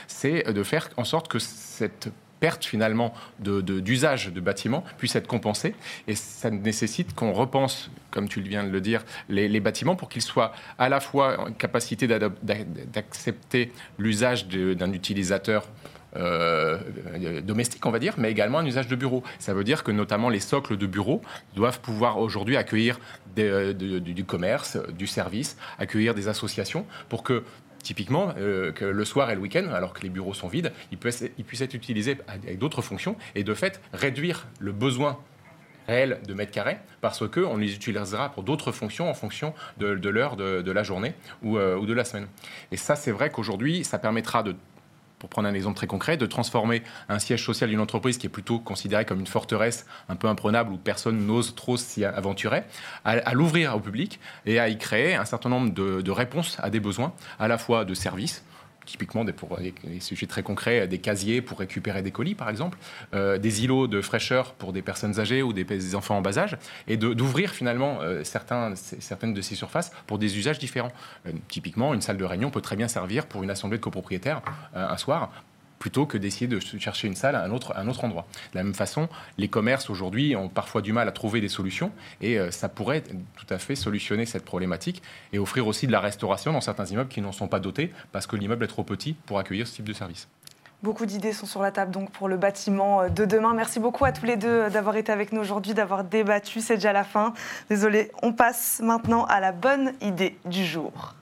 c'est 0.08 0.52
de 0.52 0.64
faire 0.64 0.90
en 0.98 1.04
sorte 1.04 1.28
que 1.28 1.40
cette 1.40 2.10
perte 2.40 2.66
finalement 2.66 3.14
d'usage 3.40 4.32
de, 4.32 4.40
bâtiments 4.40 4.84
puisse 4.98 5.16
être 5.16 5.28
compensée. 5.28 5.76
Et 6.08 6.16
ça 6.16 6.50
nécessite 6.50 7.14
qu'on 7.14 7.34
repense, 7.34 7.90
comme 8.12 8.28
tu 8.28 8.42
viens 8.42 8.64
de 8.64 8.70
le 8.70 8.82
dire, 8.82 9.04
les, 9.30 9.60
bâtiments 9.60 9.96
pour 9.96 10.10
qu'ils 10.10 10.22
soient 10.22 10.54
à 10.78 10.90
la 10.90 11.00
fois 11.00 11.40
en 11.40 11.52
capacité 11.52 12.08
d'accepter 12.08 13.72
l'usage 13.98 14.48
d'un 14.48 14.92
utilisateur 14.94 15.68
domestique, 17.44 17.86
on 17.86 17.92
va 17.92 18.00
dire, 18.00 18.16
mais 18.18 18.32
également 18.32 18.60
un 18.60 18.66
usage 18.66 18.88
de 18.88 18.96
bureau. 18.96 19.24
Ça 19.40 19.54
veut 19.54 19.64
dire 19.64 19.84
que 19.84 19.92
notamment 19.92 20.30
les 20.30 20.40
socles 20.40 20.78
de 20.78 20.88
bureaux 20.88 21.22
doivent 21.56 21.80
pouvoir 21.82 22.18
aujourd'hui 22.18 22.58
accueillir 22.58 23.00
du 23.36 24.26
commerce, 24.26 24.78
du 24.98 25.08
service, 25.08 25.58
accueillir 25.78 26.16
des 26.16 26.28
associations 26.28 26.86
pour 27.10 27.24
que 27.24 27.44
typiquement, 27.88 28.34
euh, 28.38 28.74
que 28.74 28.84
le 28.84 29.06
soir 29.06 29.32
et 29.32 29.36
le 29.36 29.40
week-end, 29.40 29.66
alors 29.72 29.94
que 29.94 30.02
les 30.02 30.10
bureaux 30.10 30.34
sont 30.34 30.50
vides, 30.50 30.74
ils 30.92 30.98
puissent, 30.98 31.22
être 31.62 31.74
utilisés 31.74 32.18
avec 32.28 32.60
d'autres 32.60 32.82
fonctions 32.82 33.16
et 33.34 33.46
de 33.46 33.54
fait 33.54 33.80
réduire 33.94 34.48
le 34.60 34.74
besoin 34.74 35.18
réel 35.88 36.20
de 36.28 36.34
mètres 36.34 36.52
carrés 36.52 36.80
parce 37.00 37.26
qu'on 37.30 37.56
les 37.56 37.74
utilisera 37.74 38.30
pour 38.34 38.44
d'autres 38.44 38.74
fonctions 38.74 39.10
en 39.10 39.14
fonction 39.14 39.54
de, 39.78 39.88
l'heure 40.10 40.36
de, 40.36 40.70
la 40.70 40.84
journée 40.84 41.14
ou, 41.44 41.58
euh, 41.58 41.78
ou 41.78 41.86
de 41.86 41.94
la 41.94 42.04
semaine. 42.04 42.28
Et 42.74 42.78
ça, 42.78 42.98
c'est 42.98 43.12
vrai 43.12 43.30
qu'aujourd'hui, 43.30 43.86
ça 43.86 44.00
permettra 44.00 44.44
de 44.44 44.54
pour 45.20 45.30
prendre 45.30 45.48
un 45.48 45.54
exemple 45.54 45.78
très 45.78 45.88
concret, 45.88 46.18
de 46.18 46.26
transformer 46.26 46.84
un 47.10 47.20
siège 47.20 47.44
social 47.44 47.70
d'une 47.70 47.80
entreprise 47.80 48.18
qui 48.18 48.28
est 48.28 48.30
plutôt 48.30 48.60
considéré 48.60 49.06
comme 49.06 49.20
une 49.20 49.28
forteresse 49.28 49.86
un 50.10 50.16
peu 50.16 50.28
imprenable 50.28 50.72
où 50.72 50.78
personne 50.78 51.26
n'ose 51.26 51.56
trop 51.56 51.78
s'y 51.78 52.06
aventurer, 52.06 52.64
à, 53.06 53.34
l'ouvrir 53.34 53.76
au 53.76 53.80
public 53.80 54.20
et 54.46 54.60
à 54.60 54.70
y 54.70 54.78
créer 54.78 55.16
un 55.16 55.26
certain 55.26 55.50
nombre 55.50 55.74
de, 55.74 56.02
de 56.02 56.12
réponses 56.12 56.58
à 56.62 56.70
des 56.70 56.80
besoins, 56.80 57.14
à 57.40 57.48
la 57.48 57.58
fois 57.58 57.86
de 57.86 57.94
services, 57.94 58.44
typiquement 58.88 59.26
pour 59.26 59.58
des, 59.58 60.00
sujets 60.00 60.26
très 60.26 60.42
concrets, 60.42 60.88
des 60.88 60.98
casiers 60.98 61.42
pour 61.42 61.60
récupérer 61.60 62.02
des 62.02 62.12
colis 62.12 62.34
par 62.34 62.50
exemple, 62.50 62.80
euh, 63.14 63.38
des 63.38 63.64
îlots 63.64 63.88
de 63.88 64.02
fraîcheur 64.02 64.54
pour 64.54 64.74
des 64.74 64.82
personnes 64.82 65.20
âgées 65.20 65.44
ou 65.44 65.54
des, 65.54 65.94
enfants 65.94 66.18
en 66.18 66.22
bas 66.22 66.40
âge, 66.40 66.58
et 66.88 66.98
d'ouvrir 66.98 67.52
finalement 67.52 68.00
euh, 68.02 68.24
certaines 68.24 69.34
de 69.34 69.42
ces 69.42 69.56
surfaces 69.56 69.92
pour 70.08 70.18
des 70.18 70.38
usages 70.38 70.58
différents. 70.58 70.92
Euh, 71.28 71.32
typiquement, 71.48 71.94
une 71.94 72.02
salle 72.02 72.18
de 72.18 72.26
réunion 72.26 72.50
peut 72.50 72.62
très 72.62 72.76
bien 72.76 72.88
servir 72.88 73.28
pour 73.28 73.44
une 73.44 73.52
assemblée 73.52 73.78
de 73.78 73.84
copropriétaires 73.84 74.42
un 74.74 74.98
soir 74.98 75.32
plutôt 75.80 76.06
que 76.06 76.18
d'essayer 76.18 76.48
de 76.48 76.60
chercher 76.60 77.08
une 77.08 77.16
salle 77.16 77.36
à 77.36 77.44
un 77.44 77.52
autre, 77.52 77.74
un 77.76 77.88
autre 77.88 78.04
endroit. 78.04 78.26
De 78.54 78.58
la 78.58 78.64
même 78.64 78.74
façon, 78.74 79.08
les 79.38 79.48
commerces 79.48 79.90
aujourd'hui 79.90 80.36
ont 80.36 80.50
parfois 80.50 80.82
du 80.82 80.94
mal 80.94 81.08
à 81.08 81.12
trouver 81.12 81.42
des 81.42 81.50
solutions 81.50 81.92
et 82.22 82.40
euh, 82.40 82.52
ça 82.52 82.70
pourrait 82.70 83.04
tout 83.36 83.54
à 83.54 83.58
fait 83.58 83.76
solutionner 83.76 84.26
cette 84.26 84.46
problématique 84.46 85.02
et 85.34 85.40
offrir 85.40 85.68
aussi 85.68 85.88
de 85.88 85.92
la 85.92 86.00
restauration 86.00 86.54
dans 86.54 86.62
certains 86.62 86.86
immeubles 86.86 87.10
qui 87.10 87.22
n'en 87.22 87.32
sont 87.32 87.48
pas 87.48 87.60
dotés 87.60 87.92
parce 88.12 88.28
que 88.28 88.36
l'immeuble 88.36 88.66
est 88.66 88.70
trop 88.70 88.84
petit 88.84 89.14
pour 89.14 89.40
accueillir 89.40 89.68
ce 89.68 89.76
type 89.76 89.88
de 89.88 89.94
service. 89.94 90.28
Beaucoup 90.84 91.08
d'idées 91.08 91.34
sont 91.34 91.48
sur 91.48 91.64
la 91.64 91.72
table 91.72 91.90
donc 91.90 92.12
pour 92.12 92.28
le 92.28 92.38
bâtiment 92.38 93.02
euh, 93.02 93.10
de 93.10 93.26
demain. 93.26 93.54
Merci 93.56 93.80
beaucoup 93.80 94.06
à 94.06 94.12
tous 94.12 94.26
les 94.26 94.38
deux 94.38 94.48
euh, 94.48 94.70
d'avoir 94.70 94.96
été 94.96 95.12
avec 95.12 95.32
nous 95.32 95.42
aujourd'hui, 95.42 95.74
d'avoir 95.74 96.04
débattu. 96.04 96.62
C'est 96.62 96.76
déjà 96.76 96.94
la 96.94 97.04
fin. 97.04 97.34
Désolé, 97.70 98.12
on 98.22 98.32
passe 98.32 98.80
maintenant 98.84 99.26
à 99.26 99.40
la 99.40 99.52
bonne 99.52 99.94
idée 100.02 100.38
du 100.46 100.64
jour. 100.64 101.16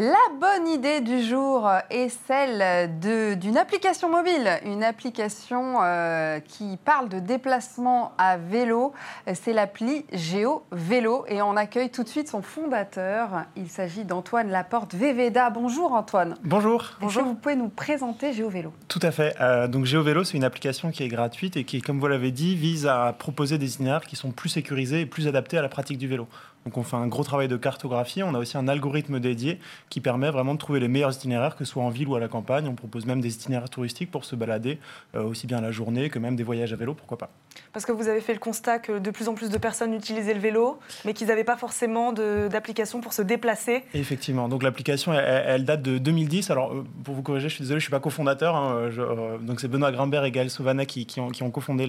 La 0.00 0.14
bonne 0.38 0.68
idée 0.68 1.00
du 1.00 1.24
jour 1.24 1.68
est 1.90 2.08
celle 2.08 3.00
d'une 3.00 3.56
application 3.56 4.08
mobile, 4.08 4.48
une 4.64 4.84
application 4.84 5.78
euh, 5.82 6.38
qui 6.38 6.78
parle 6.84 7.08
de 7.08 7.18
déplacement 7.18 8.12
à 8.16 8.36
vélo. 8.36 8.92
C'est 9.34 9.52
l'appli 9.52 10.04
Géo 10.12 10.62
Vélo 10.70 11.24
et 11.26 11.42
on 11.42 11.56
accueille 11.56 11.90
tout 11.90 12.04
de 12.04 12.08
suite 12.08 12.28
son 12.28 12.42
fondateur. 12.42 13.46
Il 13.56 13.68
s'agit 13.68 14.04
d'Antoine 14.04 14.50
Laporte 14.50 14.94
Vévéda. 14.94 15.50
Bonjour 15.50 15.92
Antoine. 15.92 16.36
Bonjour. 16.44 16.92
Bonjour. 17.00 17.24
vous 17.24 17.34
pouvez 17.34 17.56
nous 17.56 17.68
présenter 17.68 18.32
Géo 18.32 18.50
Vélo? 18.50 18.72
Tout 18.86 19.00
à 19.02 19.10
fait. 19.10 19.34
Euh, 19.40 19.66
donc 19.66 19.84
Géo 19.84 20.04
Vélo, 20.04 20.22
c'est 20.22 20.36
une 20.36 20.44
application 20.44 20.92
qui 20.92 21.02
est 21.02 21.08
gratuite 21.08 21.56
et 21.56 21.64
qui, 21.64 21.82
comme 21.82 21.98
vous 21.98 22.06
l'avez 22.06 22.30
dit, 22.30 22.54
vise 22.54 22.86
à 22.86 23.12
proposer 23.18 23.58
des 23.58 23.74
itinéraires 23.74 24.06
qui 24.06 24.14
sont 24.14 24.30
plus 24.30 24.50
sécurisés 24.50 25.00
et 25.00 25.06
plus 25.06 25.26
adaptés 25.26 25.58
à 25.58 25.62
la 25.62 25.68
pratique 25.68 25.98
du 25.98 26.06
vélo. 26.06 26.28
Donc 26.64 26.76
on 26.76 26.82
fait 26.82 26.96
un 26.96 27.06
gros 27.06 27.24
travail 27.24 27.48
de 27.48 27.56
cartographie. 27.56 28.22
On 28.22 28.34
a 28.34 28.38
aussi 28.38 28.56
un 28.56 28.68
algorithme 28.68 29.20
dédié 29.20 29.58
qui 29.88 30.00
permet 30.00 30.30
vraiment 30.30 30.54
de 30.54 30.58
trouver 30.58 30.80
les 30.80 30.88
meilleurs 30.88 31.14
itinéraires, 31.14 31.56
que 31.56 31.64
ce 31.64 31.72
soit 31.72 31.82
en 31.82 31.88
ville 31.88 32.08
ou 32.08 32.14
à 32.14 32.20
la 32.20 32.28
campagne. 32.28 32.68
On 32.68 32.74
propose 32.74 33.06
même 33.06 33.20
des 33.20 33.34
itinéraires 33.34 33.70
touristiques 33.70 34.10
pour 34.10 34.24
se 34.24 34.36
balader, 34.36 34.78
euh, 35.14 35.22
aussi 35.22 35.46
bien 35.46 35.60
la 35.60 35.70
journée 35.70 36.10
que 36.10 36.18
même 36.18 36.36
des 36.36 36.42
voyages 36.42 36.72
à 36.72 36.76
vélo, 36.76 36.94
pourquoi 36.94 37.18
pas. 37.18 37.30
Parce 37.72 37.86
que 37.86 37.92
vous 37.92 38.08
avez 38.08 38.20
fait 38.20 38.32
le 38.32 38.38
constat 38.38 38.78
que 38.78 38.98
de 38.98 39.10
plus 39.10 39.28
en 39.28 39.34
plus 39.34 39.50
de 39.50 39.58
personnes 39.58 39.94
utilisaient 39.94 40.34
le 40.34 40.40
vélo, 40.40 40.78
mais 41.04 41.14
qu'ils 41.14 41.28
n'avaient 41.28 41.44
pas 41.44 41.56
forcément 41.56 42.12
d'application 42.12 43.00
pour 43.00 43.12
se 43.12 43.22
déplacer. 43.22 43.84
Effectivement. 43.94 44.48
Donc 44.48 44.62
l'application, 44.62 45.12
elle, 45.12 45.64
date 45.64 45.82
de 45.82 45.98
2010. 45.98 46.50
Alors 46.50 46.72
euh, 46.72 46.84
pour 47.04 47.14
vous 47.14 47.22
corriger, 47.22 47.48
je 47.48 47.54
suis 47.54 47.62
désolé, 47.62 47.80
je 47.80 47.84
ne 47.84 47.88
suis 47.88 47.90
pas 47.90 48.00
cofondateur. 48.00 48.56
Hein. 48.56 48.90
Euh, 48.98 49.38
donc 49.38 49.60
c'est 49.60 49.68
Benoît 49.68 49.92
Grimbert 49.92 50.24
et 50.24 50.30
Gaël 50.30 50.50
Sauvana 50.50 50.86
qui, 50.86 51.06
qui, 51.06 51.20
ont, 51.20 51.30
qui 51.30 51.42
ont, 51.42 51.50
cofondé 51.50 51.86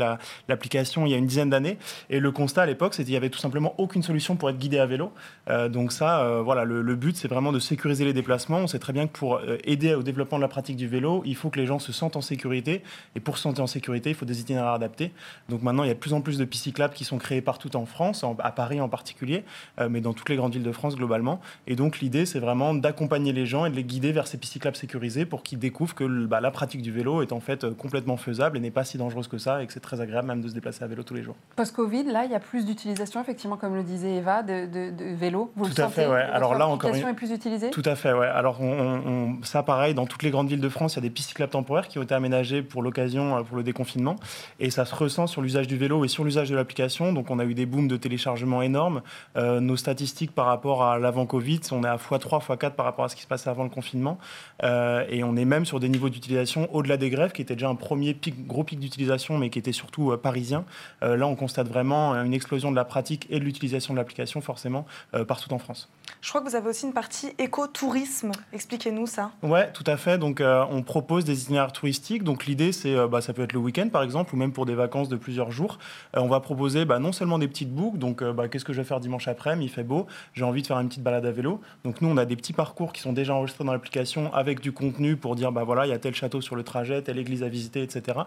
l'application 0.48 1.06
il 1.06 1.12
y 1.12 1.16
a 1.16 1.18
une 1.18 1.26
dizaine 1.26 1.50
d'années. 1.50 1.78
Et 2.10 2.20
le 2.20 2.32
constat 2.32 2.64
à 2.64 2.66
l'époque, 2.66 2.94
c'était 2.94 3.06
qu'il 3.06 3.14
n'y 3.14 3.18
avait 3.18 3.30
tout 3.30 3.40
simplement 3.40 3.74
aucune 3.78 4.04
solution 4.04 4.36
pour 4.36 4.50
être 4.50 4.58
guidé 4.60 4.78
à 4.78 4.86
vélo. 4.86 5.12
Euh, 5.50 5.70
donc 5.70 5.92
ça, 5.92 6.42
voilà, 6.44 6.64
le, 6.64 6.96
but, 6.96 7.16
c'est 7.16 7.28
vraiment 7.28 7.52
de 7.52 7.60
sécuriser 7.60 8.06
les 8.06 8.14
déplacements. 8.14 8.60
On 8.60 8.68
sait 8.68 8.80
très 8.80 8.94
bien 8.94 9.08
que 9.08 9.14
pour 9.14 9.42
aider 9.64 9.94
au 9.94 10.04
développement 10.04 10.38
de 10.38 10.44
la 10.44 10.48
pratique 10.48 10.76
du 10.76 10.88
vélo, 10.88 11.24
il 11.26 11.36
faut 11.36 11.50
que 11.50 11.60
les 11.60 11.66
gens 11.66 11.80
se 11.80 11.92
sentent 11.92 12.16
en 12.16 12.22
sécurité. 12.22 12.84
Et 13.16 13.20
pour 13.20 13.38
se 13.38 13.44
sentir 13.44 13.64
en 13.64 13.68
sécurité, 13.68 14.10
il 14.10 14.16
faut 14.16 14.26
des 14.26 14.40
itinéraires 14.42 14.74
adaptés. 14.74 15.12
Donc 15.48 15.62
maintenant, 15.62 15.84
il 15.84 15.88
y 15.88 15.92
a 15.92 15.96
de 15.96 16.00
plus 16.00 16.14
en 16.14 16.22
plus 16.22 16.38
de 16.38 16.46
pistes 16.46 16.64
cyclables 16.64 16.94
qui 16.94 17.06
sont 17.06 17.18
créées 17.18 17.42
partout 17.42 17.76
en 17.76 17.86
France, 17.86 18.24
à 18.40 18.52
Paris 18.52 18.82
en 18.82 18.90
particulier, 18.90 19.44
euh, 19.80 19.90
mais 19.90 20.02
dans 20.02 20.14
toutes 20.14 20.30
les 20.30 20.36
grandes 20.36 20.54
villes 20.54 20.64
de 20.64 20.72
France 20.72 20.96
globalement. 20.96 21.40
Et 21.68 21.76
donc 21.76 22.00
l'idée, 22.00 22.26
c'est 22.26 22.40
vraiment 22.40 22.74
d'accompagner 22.74 23.34
les 23.34 23.46
gens 23.46 23.66
et 23.66 23.70
de 23.70 23.76
les 23.76 23.84
guider 23.84 24.12
vers 24.12 24.28
ces 24.28 24.38
pistes 24.38 24.54
cyclables 24.54 24.76
sécurisées 24.78 25.26
pour 25.26 25.44
qu'ils 25.44 25.60
découvrent 25.60 25.96
que 25.96 26.26
bah, 26.26 26.42
la 26.42 26.52
pratique 26.52 26.82
du 26.82 26.92
vélo 26.92 27.22
est 27.22 27.32
en 27.32 27.40
fait 27.40 27.64
euh, 27.64 27.74
complètement 27.74 28.18
faisable 28.18 28.58
et 28.58 28.60
n'est 28.60 28.72
pas 28.72 28.84
si 28.84 28.98
dangereuse 28.98 29.28
que 29.28 29.38
ça 29.38 29.64
et 29.64 29.68
que 29.68 29.74
c'est 29.74 29.80
très 29.80 30.02
agréable 30.02 30.28
même 30.28 30.42
de 30.42 30.48
se 30.48 30.54
déplacer 30.54 30.84
à 30.84 30.88
vélo 30.88 31.04
tous 31.04 31.14
les 31.14 31.24
jours. 31.24 31.36
Post-Covid, 31.56 32.04
là, 32.04 32.26
il 32.26 32.32
y 32.32 32.36
a 32.36 32.40
plus 32.40 32.66
d'utilisation, 32.66 33.22
effectivement, 33.22 33.58
comme 33.58 33.76
le 33.76 33.84
disait 33.84 34.18
Eva, 34.18 34.44
de, 34.50 34.92
de, 34.92 35.16
vélo. 35.16 35.52
Vous 35.56 35.70
tout 35.70 35.82
à 35.82 35.90
fait, 35.90 36.08
ouais. 36.08 36.22
Alors 36.22 36.56
là, 36.56 36.68
encore 36.68 36.94
une... 36.94 37.08
est 37.08 37.14
plus 37.14 37.32
utilisée? 37.32 37.70
Tout 37.70 37.84
à 37.86 37.96
fait, 37.96 38.14
ouais. 38.14 38.28
Alors 38.28 38.62
on, 38.62 39.38
ça, 39.44 39.64
pareil, 39.64 39.94
dans 39.94 40.06
toutes 40.06 40.24
les 40.24 40.32
grandes 40.32 40.50
villes 40.50 40.60
de 40.60 40.70
France, 40.70 40.94
il 40.94 40.98
y 40.98 41.00
a 41.00 41.02
des 41.02 41.10
pistes 41.10 41.30
cyclables 41.30 41.52
temporaires 41.52 41.88
qui 41.88 42.00
ont 42.00 42.04
été 42.04 42.16
aménagées 42.16 42.62
pour 42.62 42.82
l'occasion, 42.82 43.38
euh, 43.38 43.42
pour 43.44 43.58
le 43.58 43.64
déconfinement, 43.64 44.16
et 44.60 44.70
ça 44.70 44.86
se 44.86 44.96
ressent 44.96 45.28
sur 45.28 45.42
l'usage 45.42 45.68
du 45.68 45.78
vélo 45.78 46.04
et 46.06 46.08
sur 46.08 46.24
l'usage 46.24 46.50
de 46.50 46.56
l'application. 46.56 47.14
Donc 47.14 47.30
on 47.30 47.40
a 47.40 47.46
eu 47.46 47.54
des 47.54 47.66
booms 47.66 47.88
de 47.88 47.98
téléchargement 47.98 48.62
énormes. 48.62 49.02
Euh, 49.38 49.60
nos 49.60 49.76
statistiques 49.76 50.34
par 50.34 50.46
rapport 50.46 50.84
à 50.84 50.98
l'avant 50.98 51.26
Covid, 51.26 51.62
on 51.72 51.84
est 51.84 51.88
à 51.88 51.96
x3, 51.96 52.42
x4 52.42 52.72
par 52.72 52.86
rapport 52.86 53.06
à 53.06 53.10
ce 53.10 53.16
qui 53.16 53.22
se 53.22 53.28
passait 53.28 53.50
avant 53.50 53.64
le 53.64 53.70
confinement. 53.70 54.18
Euh, 54.64 55.06
et 55.10 55.24
on 55.24 55.36
est 55.36 55.46
même 55.46 55.66
sur 55.66 55.80
des 55.80 55.90
niveaux 55.90 56.10
d'utilisation 56.10 56.74
au-delà 56.74 56.98
des 56.98 57.10
grèves, 57.10 57.32
qui 57.32 57.42
était 57.42 57.56
déjà 57.56 57.70
un 57.70 57.76
premier 57.76 58.14
pic, 58.14 58.48
gros 58.48 58.64
pic 58.64 58.80
d'utilisation, 58.80 59.38
mais 59.38 59.50
qui 59.50 59.60
était 59.60 59.72
surtout 59.72 60.12
euh, 60.12 60.18
parisien. 60.18 60.66
là, 61.02 61.28
on 61.28 61.36
constate 61.36 61.68
vraiment 61.68 62.14
une 62.14 62.34
explosion 62.34 62.72
de 62.72 62.76
la 62.76 62.86
pratique 62.86 63.28
et 63.30 63.40
de 63.40 63.44
l'utilisation 63.44 63.94
de 63.94 64.00
l'application, 64.00 64.39
forcément, 64.42 64.86
partout 65.28 65.52
en 65.54 65.60
France. 65.60 65.90
Je 66.22 66.30
crois 66.30 66.42
que 66.42 66.50
vous 66.50 66.56
avez 66.56 66.70
aussi 66.70 66.86
une 66.86 66.94
partie 66.94 67.32
écotourisme. 67.38 68.32
Expliquez-nous 68.52 69.08
ça. 69.08 69.32
Ouais, 69.42 69.72
tout 69.72 69.84
à 69.88 69.96
fait. 69.96 70.18
Donc, 70.18 70.42
on 70.44 70.84
propose 70.84 71.24
des 71.24 71.44
itinéraires 71.44 71.72
touristiques. 71.72 72.24
Donc, 72.24 72.46
l'idée, 72.46 72.72
c'est, 72.72 72.96
bah, 73.08 73.22
ça 73.22 73.34
peut 73.34 73.44
être 73.44 73.54
le 73.54 73.60
week-end, 73.60 73.90
par 73.90 74.04
exemple, 74.04 74.36
ou 74.36 74.38
même 74.38 74.52
pour 74.52 74.66
des 74.66 74.76
vacances 74.76 75.10
de 75.10 75.16
plusieurs 75.16 75.52
jours. 75.52 75.80
on 76.14 76.28
va 76.28 76.40
proposer 76.40 76.86
bah, 76.86 77.00
non 77.00 77.12
seulement 77.12 77.40
des 77.40 77.48
petites 77.48 77.74
boucles, 77.74 77.98
donc 77.98 78.24
bah, 78.24 78.48
qu'est-ce 78.48 78.66
que 78.66 78.74
je 78.74 78.82
vais 78.82 78.88
faire 78.88 79.00
dimanche 79.00 79.28
après-midi, 79.28 79.66
il 79.66 79.70
fait 79.70 79.84
beau, 79.84 80.08
j'ai 80.34 80.44
envie 80.44 80.62
de 80.62 80.68
faire 80.68 80.80
une 80.80 80.90
petite 80.90 81.04
balade 81.04 81.26
à 81.26 81.32
vélo. 81.32 81.62
Donc, 81.84 82.02
nous, 82.02 82.10
on 82.10 82.18
a 82.18 82.26
des 82.26 82.36
petits 82.36 82.54
parcours 82.54 82.94
qui 82.94 83.02
sont 83.02 83.14
déjà 83.14 83.34
enregistrés 83.34 83.64
dans 83.64 83.72
l'application 83.72 84.34
avec 84.34 84.60
du 84.60 84.72
contenu 84.72 85.16
pour 85.16 85.36
dire, 85.36 85.52
bah 85.52 85.64
voilà, 85.64 85.86
il 85.86 85.90
y 85.90 85.94
a 85.94 86.00
tel 86.00 86.16
château 86.16 86.42
sur 86.42 86.56
le 86.56 86.64
trajet, 86.64 87.02
telle 87.02 87.18
église 87.18 87.44
à 87.44 87.50
visiter, 87.50 87.82
etc. 87.82 88.20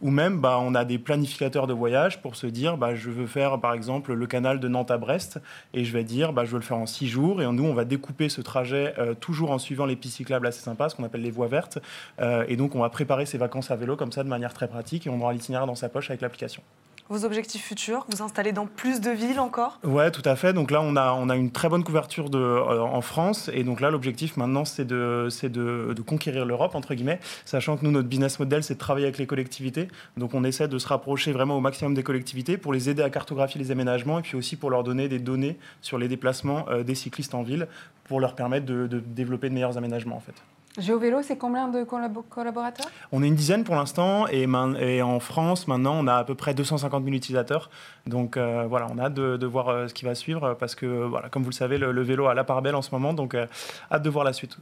Ou 0.00 0.10
même, 0.10 0.40
bah, 0.40 0.58
on 0.60 0.74
a 0.74 0.84
des 0.84 0.98
planificateurs 0.98 1.66
de 1.66 1.72
voyage 1.72 2.20
pour 2.20 2.36
se 2.36 2.46
dire, 2.46 2.76
bah, 2.76 2.94
je 2.94 3.10
veux 3.10 3.26
faire, 3.26 3.60
par 3.60 3.72
exemple, 3.72 4.12
le 4.12 4.26
canal 4.26 4.60
de 4.60 4.68
Nantes 4.68 4.90
à 4.90 4.98
Brest, 4.98 5.40
et 5.74 5.84
je 5.84 5.92
vais 5.92 6.04
dire, 6.04 6.32
bah, 6.32 6.44
je 6.44 6.50
veux 6.50 6.58
le 6.58 6.64
faire 6.64 6.78
en 6.78 6.86
six 6.86 7.08
jours, 7.08 7.42
et 7.42 7.46
nous, 7.46 7.64
on 7.64 7.74
va 7.74 7.84
découper 7.84 8.28
ce 8.28 8.40
trajet 8.40 8.94
euh, 8.98 9.14
toujours 9.14 9.50
en 9.50 9.58
suivant 9.58 9.86
les 9.86 9.96
pistes 9.96 10.16
cyclables 10.16 10.46
assez 10.46 10.62
sympas, 10.62 10.88
ce 10.88 10.96
qu'on 10.96 11.04
appelle 11.04 11.22
les 11.22 11.30
voies 11.30 11.48
vertes. 11.48 11.78
Euh, 12.20 12.44
et 12.48 12.56
donc, 12.56 12.74
on 12.74 12.80
va 12.80 12.90
préparer 12.90 13.26
ses 13.26 13.38
vacances 13.38 13.70
à 13.70 13.76
vélo 13.76 13.96
comme 13.96 14.12
ça 14.12 14.24
de 14.24 14.28
manière 14.28 14.52
très 14.52 14.68
pratique, 14.68 15.06
et 15.06 15.10
on 15.10 15.20
aura 15.20 15.32
l'itinéraire 15.32 15.66
dans 15.66 15.74
sa 15.74 15.88
poche 15.88 16.10
avec 16.10 16.20
l'application 16.20 16.62
vos 17.08 17.24
objectifs 17.24 17.64
futurs 17.64 18.06
Vous 18.10 18.22
installer 18.22 18.52
dans 18.52 18.66
plus 18.66 19.00
de 19.00 19.10
villes 19.10 19.40
encore? 19.40 19.78
Ouais, 19.84 20.10
tout 20.10 20.22
à 20.24 20.36
fait. 20.36 20.52
Donc 20.52 20.70
là, 20.70 20.80
on 20.82 20.96
a, 20.96 21.12
on 21.12 21.28
a 21.28 21.36
une 21.36 21.50
très 21.50 21.68
bonne 21.68 21.84
couverture 21.84 22.30
de, 22.30 22.38
euh, 22.38 22.80
en 22.80 23.00
France. 23.00 23.50
Et 23.52 23.64
donc 23.64 23.80
là, 23.80 23.90
l'objectif 23.90 24.36
maintenant, 24.36 24.64
c'est 24.64 24.84
de, 24.84 25.28
de, 25.42 25.92
de 25.94 26.02
conquérir 26.02 26.44
l'Europe, 26.44 26.74
entre 26.74 26.94
guillemets, 26.94 27.20
sachant 27.44 27.76
que 27.76 27.84
nous, 27.84 27.90
notre 27.90 28.08
business 28.08 28.38
model, 28.38 28.62
c'est 28.62 28.74
de 28.74 28.78
travailler 28.78 29.06
avec 29.06 29.18
les 29.18 29.26
collectivités. 29.26 29.88
Donc 30.16 30.34
on 30.34 30.44
essaie 30.44 30.68
de 30.68 30.78
se 30.78 30.88
rapprocher 30.88 31.32
vraiment 31.32 31.56
au 31.56 31.60
maximum 31.60 31.94
des 31.94 32.02
collectivités 32.02 32.56
pour 32.56 32.72
les 32.72 32.88
aider 32.88 33.02
à 33.02 33.10
cartographier 33.10 33.60
les 33.60 33.70
aménagements 33.70 34.18
et 34.18 34.22
puis 34.22 34.36
aussi 34.36 34.56
pour 34.56 34.70
leur 34.70 34.84
donner 34.84 35.08
des 35.08 35.18
données 35.18 35.58
sur 35.80 35.98
les 35.98 36.08
déplacements 36.08 36.66
euh, 36.68 36.82
des 36.82 36.94
cyclistes 36.94 37.34
en 37.34 37.42
ville 37.42 37.68
pour 38.04 38.20
leur 38.20 38.34
permettre 38.34 38.64
de 38.64 38.86
développer 38.86 39.50
de 39.50 39.54
meilleurs 39.54 39.76
aménagements, 39.76 40.16
en 40.16 40.20
fait. 40.20 40.34
GeoVélo, 40.78 41.22
c'est 41.22 41.36
combien 41.36 41.68
de 41.68 41.84
collaborateurs? 41.84 42.86
On 43.12 43.22
est 43.22 43.26
une 43.26 43.34
dizaine 43.34 43.64
pour 43.64 43.74
l'instant 43.74 44.26
et, 44.28 44.46
et, 44.80 45.02
en 45.02 45.20
France, 45.20 45.68
maintenant, 45.68 45.94
on 45.98 46.06
a 46.06 46.14
à 46.14 46.24
peu 46.24 46.34
près 46.34 46.54
250 46.54 47.04
000 47.04 47.16
utilisateurs. 47.16 47.70
Donc 48.06 48.36
euh, 48.36 48.66
voilà, 48.68 48.86
on 48.90 48.98
a 48.98 49.04
hâte 49.04 49.14
de, 49.14 49.46
voir 49.46 49.68
euh, 49.68 49.88
ce 49.88 49.94
qui 49.94 50.04
va 50.04 50.14
suivre 50.14 50.54
parce 50.54 50.74
que, 50.74 50.86
voilà, 50.86 51.28
comme 51.28 51.42
vous 51.42 51.50
le 51.50 51.54
savez, 51.54 51.78
le, 51.78 52.02
vélo 52.02 52.26
a 52.26 52.34
la 52.34 52.44
part 52.44 52.62
belle 52.62 52.76
en 52.76 52.82
ce 52.82 52.90
moment, 52.92 53.12
donc 53.12 53.34
euh, 53.34 53.46
hâte 53.90 54.02
de 54.02 54.10
voir 54.10 54.24
la 54.24 54.32
suite. 54.32 54.56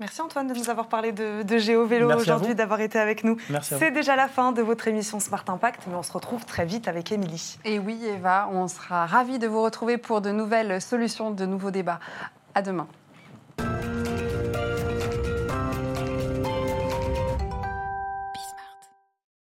Merci 0.00 0.20
Antoine 0.20 0.46
de 0.46 0.54
nous 0.54 0.70
avoir 0.70 0.86
parlé 0.86 1.10
de, 1.10 1.42
de 1.42 1.58
GeoVélo 1.58 2.12
aujourd'hui, 2.12 2.54
d'avoir 2.54 2.80
été 2.80 3.00
avec 3.00 3.24
nous. 3.24 3.36
C'est 3.62 3.90
déjà 3.90 4.14
la 4.14 4.28
fin 4.28 4.52
de 4.52 4.62
votre 4.62 4.86
émission 4.86 5.18
Smart 5.18 5.42
Impact, 5.48 5.88
mais 5.88 5.96
on 5.96 6.04
se 6.04 6.12
retrouve 6.12 6.44
très 6.44 6.64
vite 6.64 6.86
avec 6.86 7.10
Émilie. 7.10 7.58
Et 7.64 7.80
oui 7.80 7.98
Eva, 8.06 8.48
on 8.52 8.68
sera 8.68 9.06
ravis 9.06 9.40
de 9.40 9.48
vous 9.48 9.60
retrouver 9.60 9.98
pour 9.98 10.20
de 10.20 10.30
nouvelles 10.30 10.80
solutions, 10.80 11.32
de 11.32 11.46
nouveaux 11.46 11.72
débats. 11.72 11.98
À 12.54 12.62
demain. 12.62 12.86